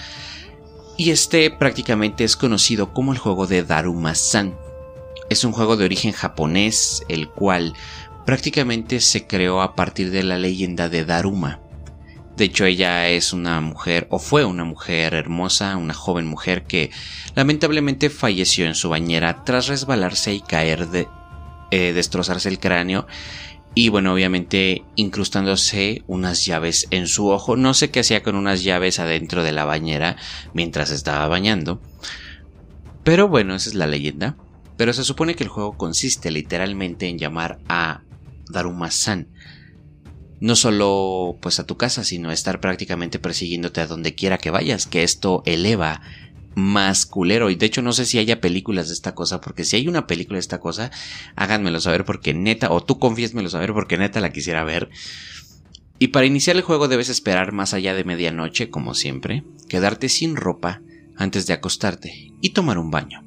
[0.98, 4.58] Y este prácticamente es conocido como el juego de Daruma-san.
[5.30, 7.76] Es un juego de origen japonés, el cual
[8.26, 11.62] prácticamente se creó a partir de la leyenda de Daruma
[12.38, 16.92] de hecho, ella es una mujer, o fue una mujer hermosa, una joven mujer que
[17.34, 21.08] lamentablemente falleció en su bañera tras resbalarse y caer de
[21.72, 23.08] eh, destrozarse el cráneo.
[23.74, 27.56] Y bueno, obviamente incrustándose unas llaves en su ojo.
[27.56, 30.16] No sé qué hacía con unas llaves adentro de la bañera
[30.54, 31.82] mientras estaba bañando.
[33.04, 34.38] Pero bueno, esa es la leyenda.
[34.78, 38.02] Pero se supone que el juego consiste literalmente en llamar a
[38.52, 39.30] Daruma-san
[40.40, 44.86] no solo pues a tu casa, sino estar prácticamente persiguiéndote a donde quiera que vayas,
[44.86, 46.02] que esto eleva
[46.56, 47.50] más culero.
[47.50, 50.08] Y de hecho no sé si haya películas de esta cosa, porque si hay una
[50.08, 50.92] película de esta cosa,
[51.36, 54.90] háganmelo saber porque neta, o tú confiésmelo saber porque neta la quisiera ver.
[56.00, 60.36] Y para iniciar el juego debes esperar más allá de medianoche, como siempre, quedarte sin
[60.36, 60.82] ropa
[61.16, 63.24] antes de acostarte y tomar un baño.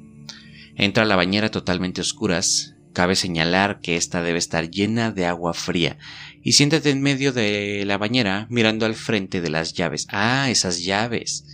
[0.75, 5.53] Entra a la bañera totalmente oscuras, cabe señalar que esta debe estar llena de agua
[5.53, 5.97] fría
[6.43, 10.07] y siéntate en medio de la bañera mirando al frente de las llaves.
[10.09, 11.45] Ah, esas llaves.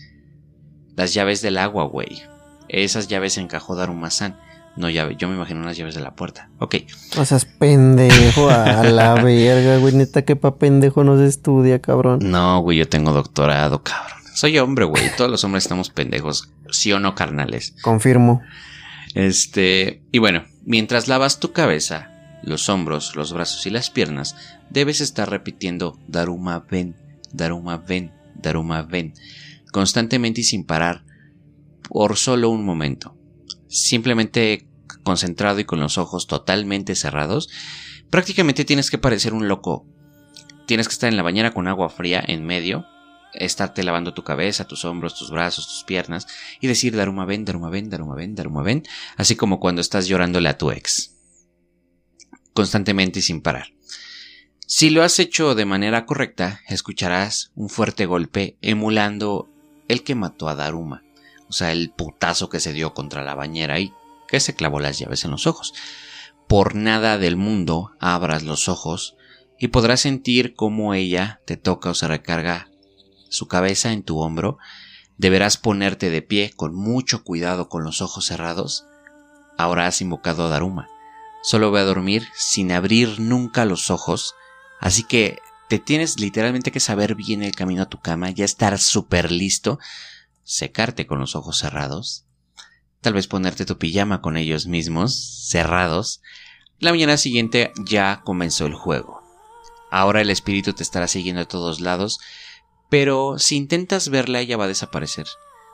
[0.95, 2.21] Las llaves del agua, güey.
[2.69, 4.37] Esas llaves encajó Daruma-san.
[4.75, 6.49] No, llave, yo me imagino unas llaves de la puerta.
[6.59, 6.75] Ok.
[7.17, 9.95] O sea, es pendejo a la verga, güey.
[9.95, 12.19] Neta, que pa' pendejo no se estudia, cabrón.
[12.21, 14.17] No, güey, yo tengo doctorado, cabrón.
[14.35, 15.03] Soy hombre, güey.
[15.17, 16.49] Todos los hombres estamos pendejos.
[16.69, 17.73] ¿Sí o no, carnales?
[17.81, 18.41] Confirmo.
[19.15, 20.03] Este.
[20.11, 22.11] Y bueno, mientras lavas tu cabeza,
[22.43, 24.35] los hombros, los brazos y las piernas,
[24.69, 26.95] debes estar repitiendo Daruma ven,
[27.31, 29.13] Daruma ven, Daruma ven,
[29.71, 31.03] constantemente y sin parar
[31.89, 33.17] por solo un momento.
[33.67, 34.67] Simplemente
[35.03, 37.49] concentrado y con los ojos totalmente cerrados,
[38.09, 39.85] prácticamente tienes que parecer un loco.
[40.65, 42.85] Tienes que estar en la bañera con agua fría en medio,
[43.33, 46.27] estarte lavando tu cabeza, tus hombros, tus brazos, tus piernas
[46.59, 48.83] y decir Daruma ven, Daruma ven, Daruma ven, Daruma ven,
[49.15, 51.16] así como cuando estás llorándole a tu ex.
[52.57, 53.67] Constantemente y sin parar.
[54.65, 59.47] Si lo has hecho de manera correcta, escucharás un fuerte golpe emulando
[59.87, 61.03] el que mató a Daruma,
[61.47, 63.93] o sea, el putazo que se dio contra la bañera y
[64.27, 65.75] que se clavó las llaves en los ojos.
[66.47, 69.17] Por nada del mundo abras los ojos
[69.59, 72.71] y podrás sentir cómo ella te toca o se recarga
[73.29, 74.57] su cabeza en tu hombro.
[75.19, 78.87] Deberás ponerte de pie con mucho cuidado con los ojos cerrados.
[79.59, 80.87] Ahora has invocado a Daruma.
[81.41, 84.35] Solo ve a dormir sin abrir nunca los ojos.
[84.79, 88.79] Así que te tienes literalmente que saber bien el camino a tu cama, ya estar
[88.79, 89.79] súper listo,
[90.43, 92.25] secarte con los ojos cerrados,
[93.01, 96.21] tal vez ponerte tu pijama con ellos mismos, cerrados.
[96.79, 99.21] La mañana siguiente ya comenzó el juego.
[99.91, 102.19] Ahora el espíritu te estará siguiendo a todos lados,
[102.89, 105.27] pero si intentas verla ella va a desaparecer.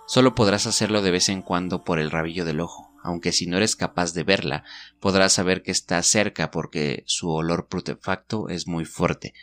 [0.07, 3.57] Solo podrás hacerlo de vez en cuando por el rabillo del ojo, aunque si no
[3.57, 4.63] eres capaz de verla,
[4.99, 9.33] podrás saber que está cerca porque su olor protefacto es muy fuerte.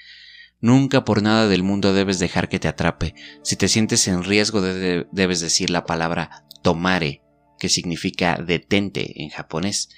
[0.61, 3.15] Nunca por nada del mundo debes dejar que te atrape.
[3.43, 7.23] Si te sientes en riesgo debes decir la palabra tomare,
[7.59, 9.91] que significa detente en japonés.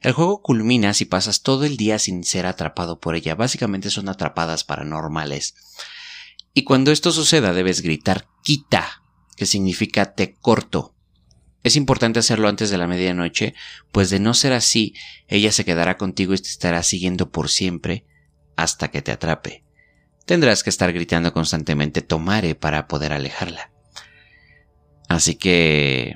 [0.00, 3.34] El juego culmina si pasas todo el día sin ser atrapado por ella.
[3.34, 5.54] Básicamente son atrapadas paranormales.
[6.54, 9.02] Y cuando esto suceda debes gritar quita,
[9.36, 10.94] que significa te corto.
[11.62, 13.54] Es importante hacerlo antes de la medianoche,
[13.92, 14.94] pues de no ser así,
[15.28, 18.04] ella se quedará contigo y te estará siguiendo por siempre
[18.56, 19.64] hasta que te atrape.
[20.24, 23.70] Tendrás que estar gritando constantemente tomare para poder alejarla.
[25.08, 26.14] Así que...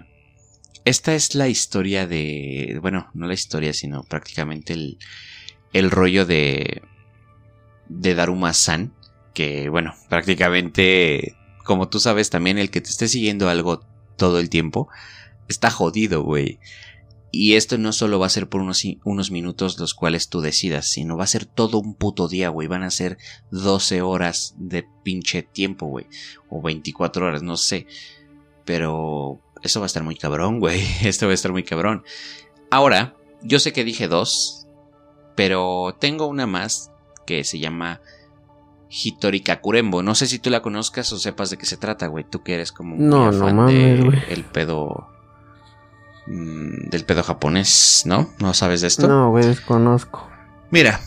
[0.84, 2.78] Esta es la historia de...
[2.82, 4.98] Bueno, no la historia, sino prácticamente el,
[5.72, 6.82] el rollo de...
[7.88, 8.94] de Daruma-san
[9.34, 13.80] que, bueno, prácticamente, como tú sabes también, el que te esté siguiendo algo
[14.16, 14.88] todo el tiempo,
[15.48, 16.58] está jodido, güey.
[17.36, 20.86] Y esto no solo va a ser por unos, unos, minutos los cuales tú decidas,
[20.86, 22.68] sino va a ser todo un puto día, güey.
[22.68, 23.18] Van a ser
[23.50, 26.06] 12 horas de pinche tiempo, güey.
[26.48, 27.88] O 24 horas, no sé.
[28.64, 30.80] Pero eso va a estar muy cabrón, güey.
[31.02, 32.04] Esto va a estar muy cabrón.
[32.70, 34.68] Ahora, yo sé que dije dos,
[35.34, 36.92] pero tengo una más
[37.26, 38.00] que se llama
[38.88, 40.04] Hitori Kakurembo.
[40.04, 42.22] No sé si tú la conozcas o sepas de qué se trata, güey.
[42.22, 45.13] Tú que eres como un no, no mames, el pedo
[46.26, 48.30] mm, del pedo japonés, ¿no?
[48.38, 49.08] ¿No sabes de esto?
[49.08, 50.28] No, güey, desconozco.
[50.70, 51.00] Mira,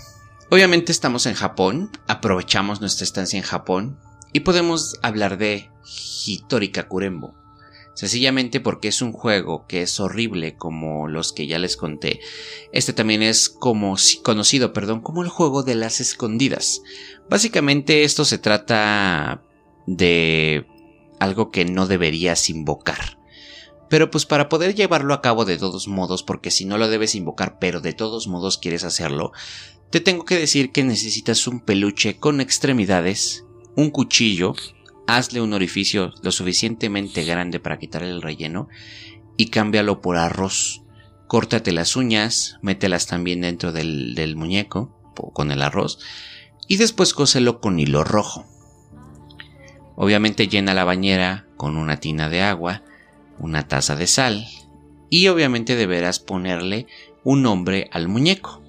[0.49, 3.99] obviamente estamos en Japón, aprovechamos nuestra estancia en Japón
[4.33, 5.69] y podemos hablar de
[6.25, 7.35] Hitori Kakurembo.
[7.97, 12.19] Sencillamente porque es un juego que es horrible como los que ya les conté.
[12.71, 16.83] Este también es como conocido, perdón, como el juego de las escondidas.
[17.27, 19.41] Básicamente esto se trata
[19.87, 20.67] de
[21.19, 23.16] algo que no deberías invocar.
[23.89, 27.15] Pero pues para poder llevarlo a cabo de todos modos, porque si no lo debes
[27.15, 29.31] invocar, pero de todos modos quieres hacerlo,
[29.89, 34.53] te tengo que decir que necesitas un peluche con extremidades, un cuchillo,
[35.07, 38.67] hazle un orificio lo suficientemente grande para quitar el relleno
[39.37, 40.83] y cámbialo por arroz.
[41.27, 44.93] Córtate las uñas, mételas también dentro del, muñeco
[45.33, 45.99] con el arroz
[46.67, 48.45] y después cóselo con hilo rojo.
[49.95, 52.83] Obviamente llena la bañera con una tina de agua,
[53.39, 54.47] una taza de sal
[55.09, 56.87] y obviamente deberás ponerle
[57.23, 58.61] un nombre al muñeco.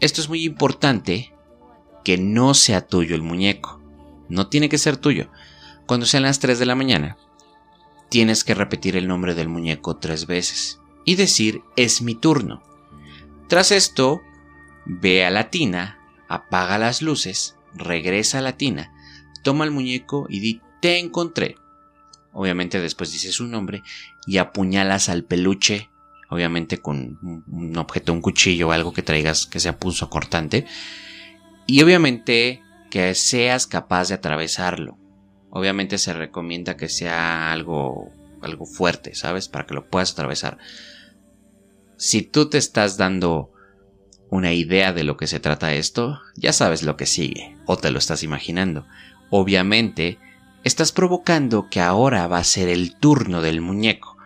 [0.00, 1.32] Esto es muy importante
[2.04, 3.80] que no sea tuyo el muñeco.
[4.28, 5.28] No tiene que ser tuyo.
[5.86, 7.18] Cuando sean las 3 de la mañana,
[8.08, 12.62] tienes que repetir el nombre del muñeco tres veces y decir es mi turno.
[13.48, 14.20] Tras esto,
[14.84, 18.92] ve a la tina, apaga las luces, regresa a la tina,
[19.42, 21.56] toma el muñeco y di te encontré.
[22.32, 23.82] Obviamente después dices su nombre
[24.26, 25.90] y apuñalas al peluche,
[26.28, 30.66] obviamente con un objeto, un cuchillo algo que traigas que sea punzo cortante
[31.66, 34.98] Y obviamente que seas capaz de atravesarlo.
[35.50, 38.12] Obviamente se recomienda que sea algo,
[38.42, 39.48] algo fuerte, ¿sabes?
[39.48, 40.58] Para que lo puedas atravesar.
[41.96, 43.52] Si tú te estás dando
[44.30, 47.90] una idea de lo que se trata esto, ya sabes lo que sigue, o te
[47.90, 48.86] lo estás imaginando.
[49.28, 50.18] Obviamente,
[50.64, 54.16] estás provocando que ahora va a ser el turno del muñeco.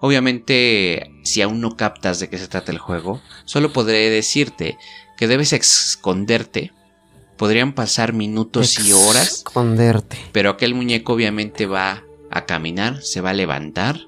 [0.00, 4.76] Obviamente, si aún no captas de qué se trata el juego, solo podré decirte
[5.16, 6.72] que debes esconderte.
[7.36, 9.38] Podrían pasar minutos y horas.
[9.38, 10.18] Esconderte.
[10.32, 14.00] Pero aquel muñeco obviamente va a caminar, se va a levantar,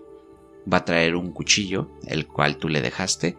[0.71, 3.37] va a traer un cuchillo, el cual tú le dejaste,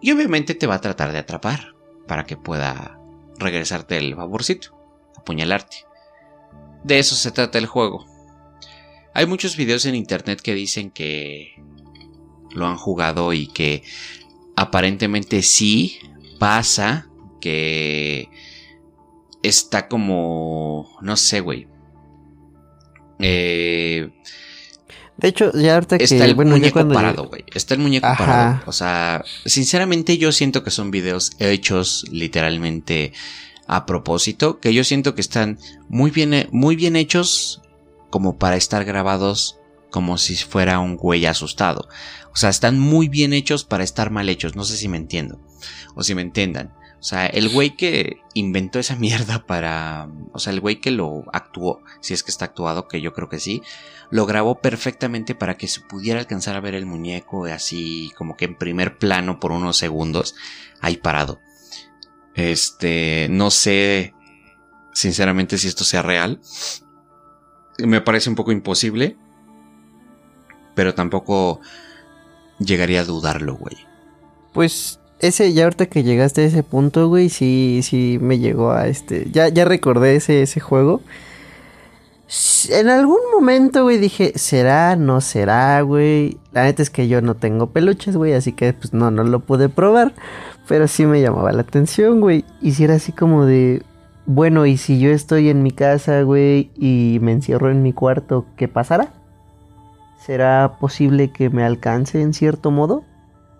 [0.00, 1.74] y obviamente te va a tratar de atrapar
[2.06, 2.98] para que pueda
[3.38, 4.76] regresarte el favorcito,
[5.16, 5.78] apuñalarte.
[6.84, 8.06] De eso se trata el juego.
[9.14, 11.54] Hay muchos videos en internet que dicen que
[12.50, 13.82] lo han jugado y que
[14.56, 15.98] aparentemente sí
[16.38, 17.08] pasa
[17.40, 18.28] que
[19.42, 21.68] está como no sé, güey.
[23.18, 24.10] Eh,
[25.16, 26.04] de hecho, ya ahorita que.
[26.04, 27.44] Está el muñeco parado, güey.
[27.54, 28.62] Está el muñeco parado.
[28.66, 33.12] O sea, sinceramente, yo siento que son videos hechos literalmente
[33.66, 34.60] a propósito.
[34.60, 35.58] Que yo siento que están
[35.88, 37.62] muy bien, muy bien hechos
[38.10, 39.58] como para estar grabados
[39.90, 41.88] como si fuera un güey asustado.
[42.32, 44.56] O sea, están muy bien hechos para estar mal hechos.
[44.56, 45.40] No sé si me entiendo.
[45.94, 46.74] O si me entiendan.
[46.98, 50.08] O sea, el güey que inventó esa mierda para...
[50.32, 53.28] O sea, el güey que lo actuó, si es que está actuado, que yo creo
[53.28, 53.62] que sí,
[54.10, 58.46] lo grabó perfectamente para que se pudiera alcanzar a ver el muñeco así como que
[58.46, 60.34] en primer plano por unos segundos,
[60.80, 61.40] ahí parado.
[62.34, 64.14] Este, no sé
[64.92, 66.40] sinceramente si esto sea real.
[67.78, 69.16] Me parece un poco imposible,
[70.74, 71.60] pero tampoco
[72.58, 73.76] llegaría a dudarlo, güey.
[74.52, 78.88] Pues ese, ya ahorita que llegaste a ese punto, güey, sí, sí me llegó a
[78.88, 79.28] este.
[79.30, 81.02] Ya, ya recordé ese, ese juego.
[82.70, 84.96] En algún momento, güey, dije, ¿será?
[84.96, 86.38] ¿No será, güey?
[86.52, 89.40] La neta es que yo no tengo peluches, güey, así que pues no, no lo
[89.40, 90.12] pude probar.
[90.66, 92.44] Pero sí me llamaba la atención, güey.
[92.60, 93.82] Y si era así como de,
[94.26, 98.46] bueno, ¿y si yo estoy en mi casa, güey, y me encierro en mi cuarto,
[98.56, 99.12] qué pasará?
[100.24, 103.04] ¿Será posible que me alcance en cierto modo?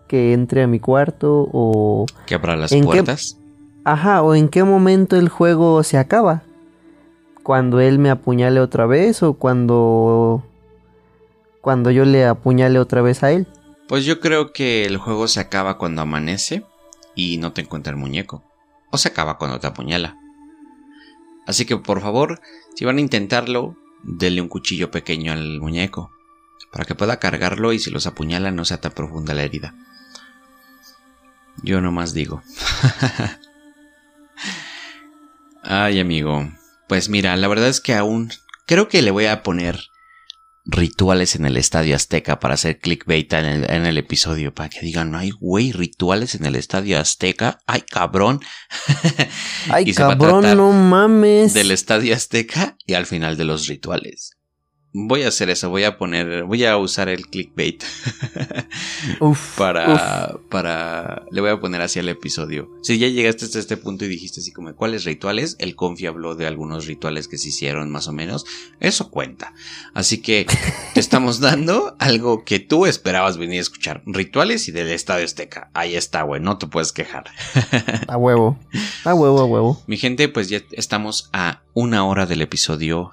[0.07, 2.07] que entre a mi cuarto o...
[2.27, 3.39] Que abra las puertas.
[3.85, 6.43] Ajá, o en qué momento el juego se acaba.
[7.45, 10.43] Cuando él me apuñale otra vez o cuando...
[11.61, 13.47] Cuando yo le apuñale otra vez a él.
[13.87, 16.65] Pues yo creo que el juego se acaba cuando amanece
[17.15, 18.43] y no te encuentra el muñeco.
[18.91, 20.17] O se acaba cuando te apuñala.
[21.47, 22.41] Así que por favor,
[22.77, 26.11] si van a intentarlo, denle un cuchillo pequeño al muñeco.
[26.73, 29.75] Para que pueda cargarlo y si los apuñala no sea tan profunda la herida.
[31.63, 32.43] Yo nomás digo.
[35.63, 36.49] Ay, amigo.
[36.89, 38.31] Pues mira, la verdad es que aún
[38.67, 39.81] creo que le voy a poner
[40.67, 44.55] rituales en el Estadio Azteca para hacer clickbait en el, en el episodio.
[44.55, 47.61] Para que digan, ay, güey, rituales en el Estadio Azteca.
[47.67, 48.41] Ay, cabrón.
[49.69, 51.55] Ay, cabrón, no mames.
[51.55, 54.37] Del Estadio Azteca y al final de los rituales.
[54.97, 57.83] Voy a hacer eso, voy a poner, voy a usar el clickbait
[59.21, 62.71] uf, para, para, le voy a poner así al episodio.
[62.81, 65.57] Si ya llegaste hasta este punto y dijiste así como, ¿cuáles rituales?
[65.59, 68.47] El Confi habló de algunos rituales que se hicieron más o menos.
[68.79, 69.53] Eso cuenta.
[69.95, 70.47] Así que
[70.95, 74.01] te estamos dando algo que tú esperabas venir a escuchar.
[74.07, 75.71] Rituales y del Estadio Azteca.
[75.75, 77.25] Ahí está, güey, no te puedes quejar.
[78.07, 78.61] a huevo,
[79.05, 79.83] a huevo, a huevo.
[79.89, 83.11] Mi gente, pues ya estamos a una hora del episodio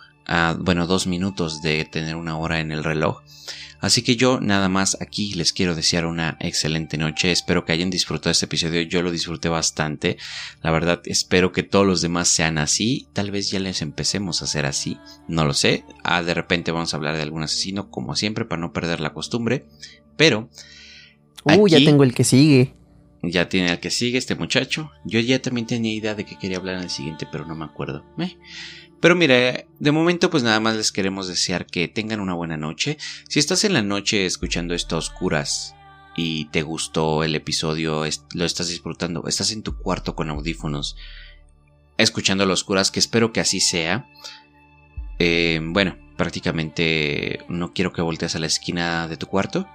[0.59, 3.21] bueno, dos minutos de tener una hora en el reloj.
[3.81, 7.31] Así que yo nada más aquí les quiero desear una excelente noche.
[7.31, 8.81] Espero que hayan disfrutado este episodio.
[8.83, 10.17] Yo lo disfruté bastante.
[10.61, 13.07] La verdad, espero que todos los demás sean así.
[13.13, 14.99] Tal vez ya les empecemos a hacer así.
[15.27, 15.83] No lo sé.
[16.03, 19.13] Ah, de repente vamos a hablar de algún asesino, como siempre, para no perder la
[19.13, 19.65] costumbre.
[20.15, 20.47] Pero.
[21.43, 22.75] Uh, ya tengo el que sigue.
[23.23, 24.91] Ya tiene el que sigue este muchacho.
[25.05, 27.65] Yo ya también tenía idea de que quería hablar en el siguiente, pero no me
[27.65, 28.05] acuerdo.
[28.19, 28.37] Eh.
[29.01, 32.99] Pero mira, de momento pues nada más les queremos desear que tengan una buena noche.
[33.27, 35.75] Si estás en la noche escuchando esto a oscuras
[36.15, 38.03] y te gustó el episodio,
[38.35, 40.95] lo estás disfrutando, estás en tu cuarto con audífonos,
[41.97, 44.07] escuchando a oscuras, que espero que así sea.
[45.17, 49.67] Eh, bueno, prácticamente no quiero que voltees a la esquina de tu cuarto.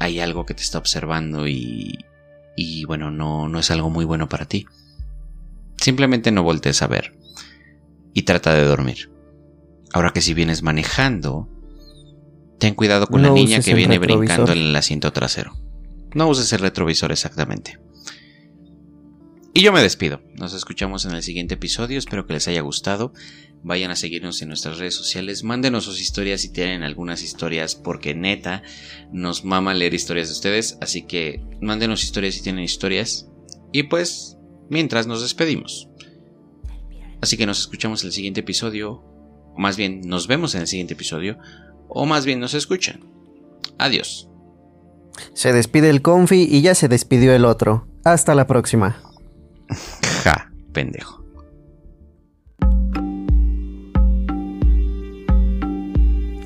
[0.00, 1.98] Hay algo que te está observando y,
[2.56, 4.66] y bueno, no, no es algo muy bueno para ti.
[5.76, 7.18] Simplemente no voltees a ver
[8.14, 9.10] y trata de dormir.
[9.92, 11.48] Ahora que si vienes manejando,
[12.58, 15.56] ten cuidado con la niña que viene brincando en el asiento trasero.
[16.14, 17.78] No uses el retrovisor exactamente.
[19.54, 20.22] Y yo me despido.
[20.34, 21.98] Nos escuchamos en el siguiente episodio.
[21.98, 23.12] Espero que les haya gustado.
[23.62, 25.42] Vayan a seguirnos en nuestras redes sociales.
[25.42, 27.74] Mándenos sus historias si tienen algunas historias.
[27.74, 28.62] Porque neta,
[29.12, 30.78] nos mama leer historias de ustedes.
[30.80, 33.28] Así que mándenos historias si tienen historias.
[33.72, 34.38] Y pues,
[34.70, 35.87] mientras nos despedimos.
[37.20, 39.02] Así que nos escuchamos en el siguiente episodio.
[39.54, 41.38] O más bien, nos vemos en el siguiente episodio.
[41.88, 43.00] O más bien, nos escuchan.
[43.78, 44.28] Adiós.
[45.32, 47.86] Se despide el confi y ya se despidió el otro.
[48.04, 49.00] Hasta la próxima.
[50.24, 51.22] Ja, pendejo.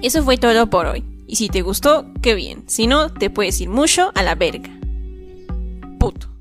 [0.03, 1.05] Eso fue todo por hoy.
[1.27, 2.65] Y si te gustó, qué bien.
[2.67, 4.69] Si no, te puedes ir mucho a la verga.
[5.99, 6.32] Puto.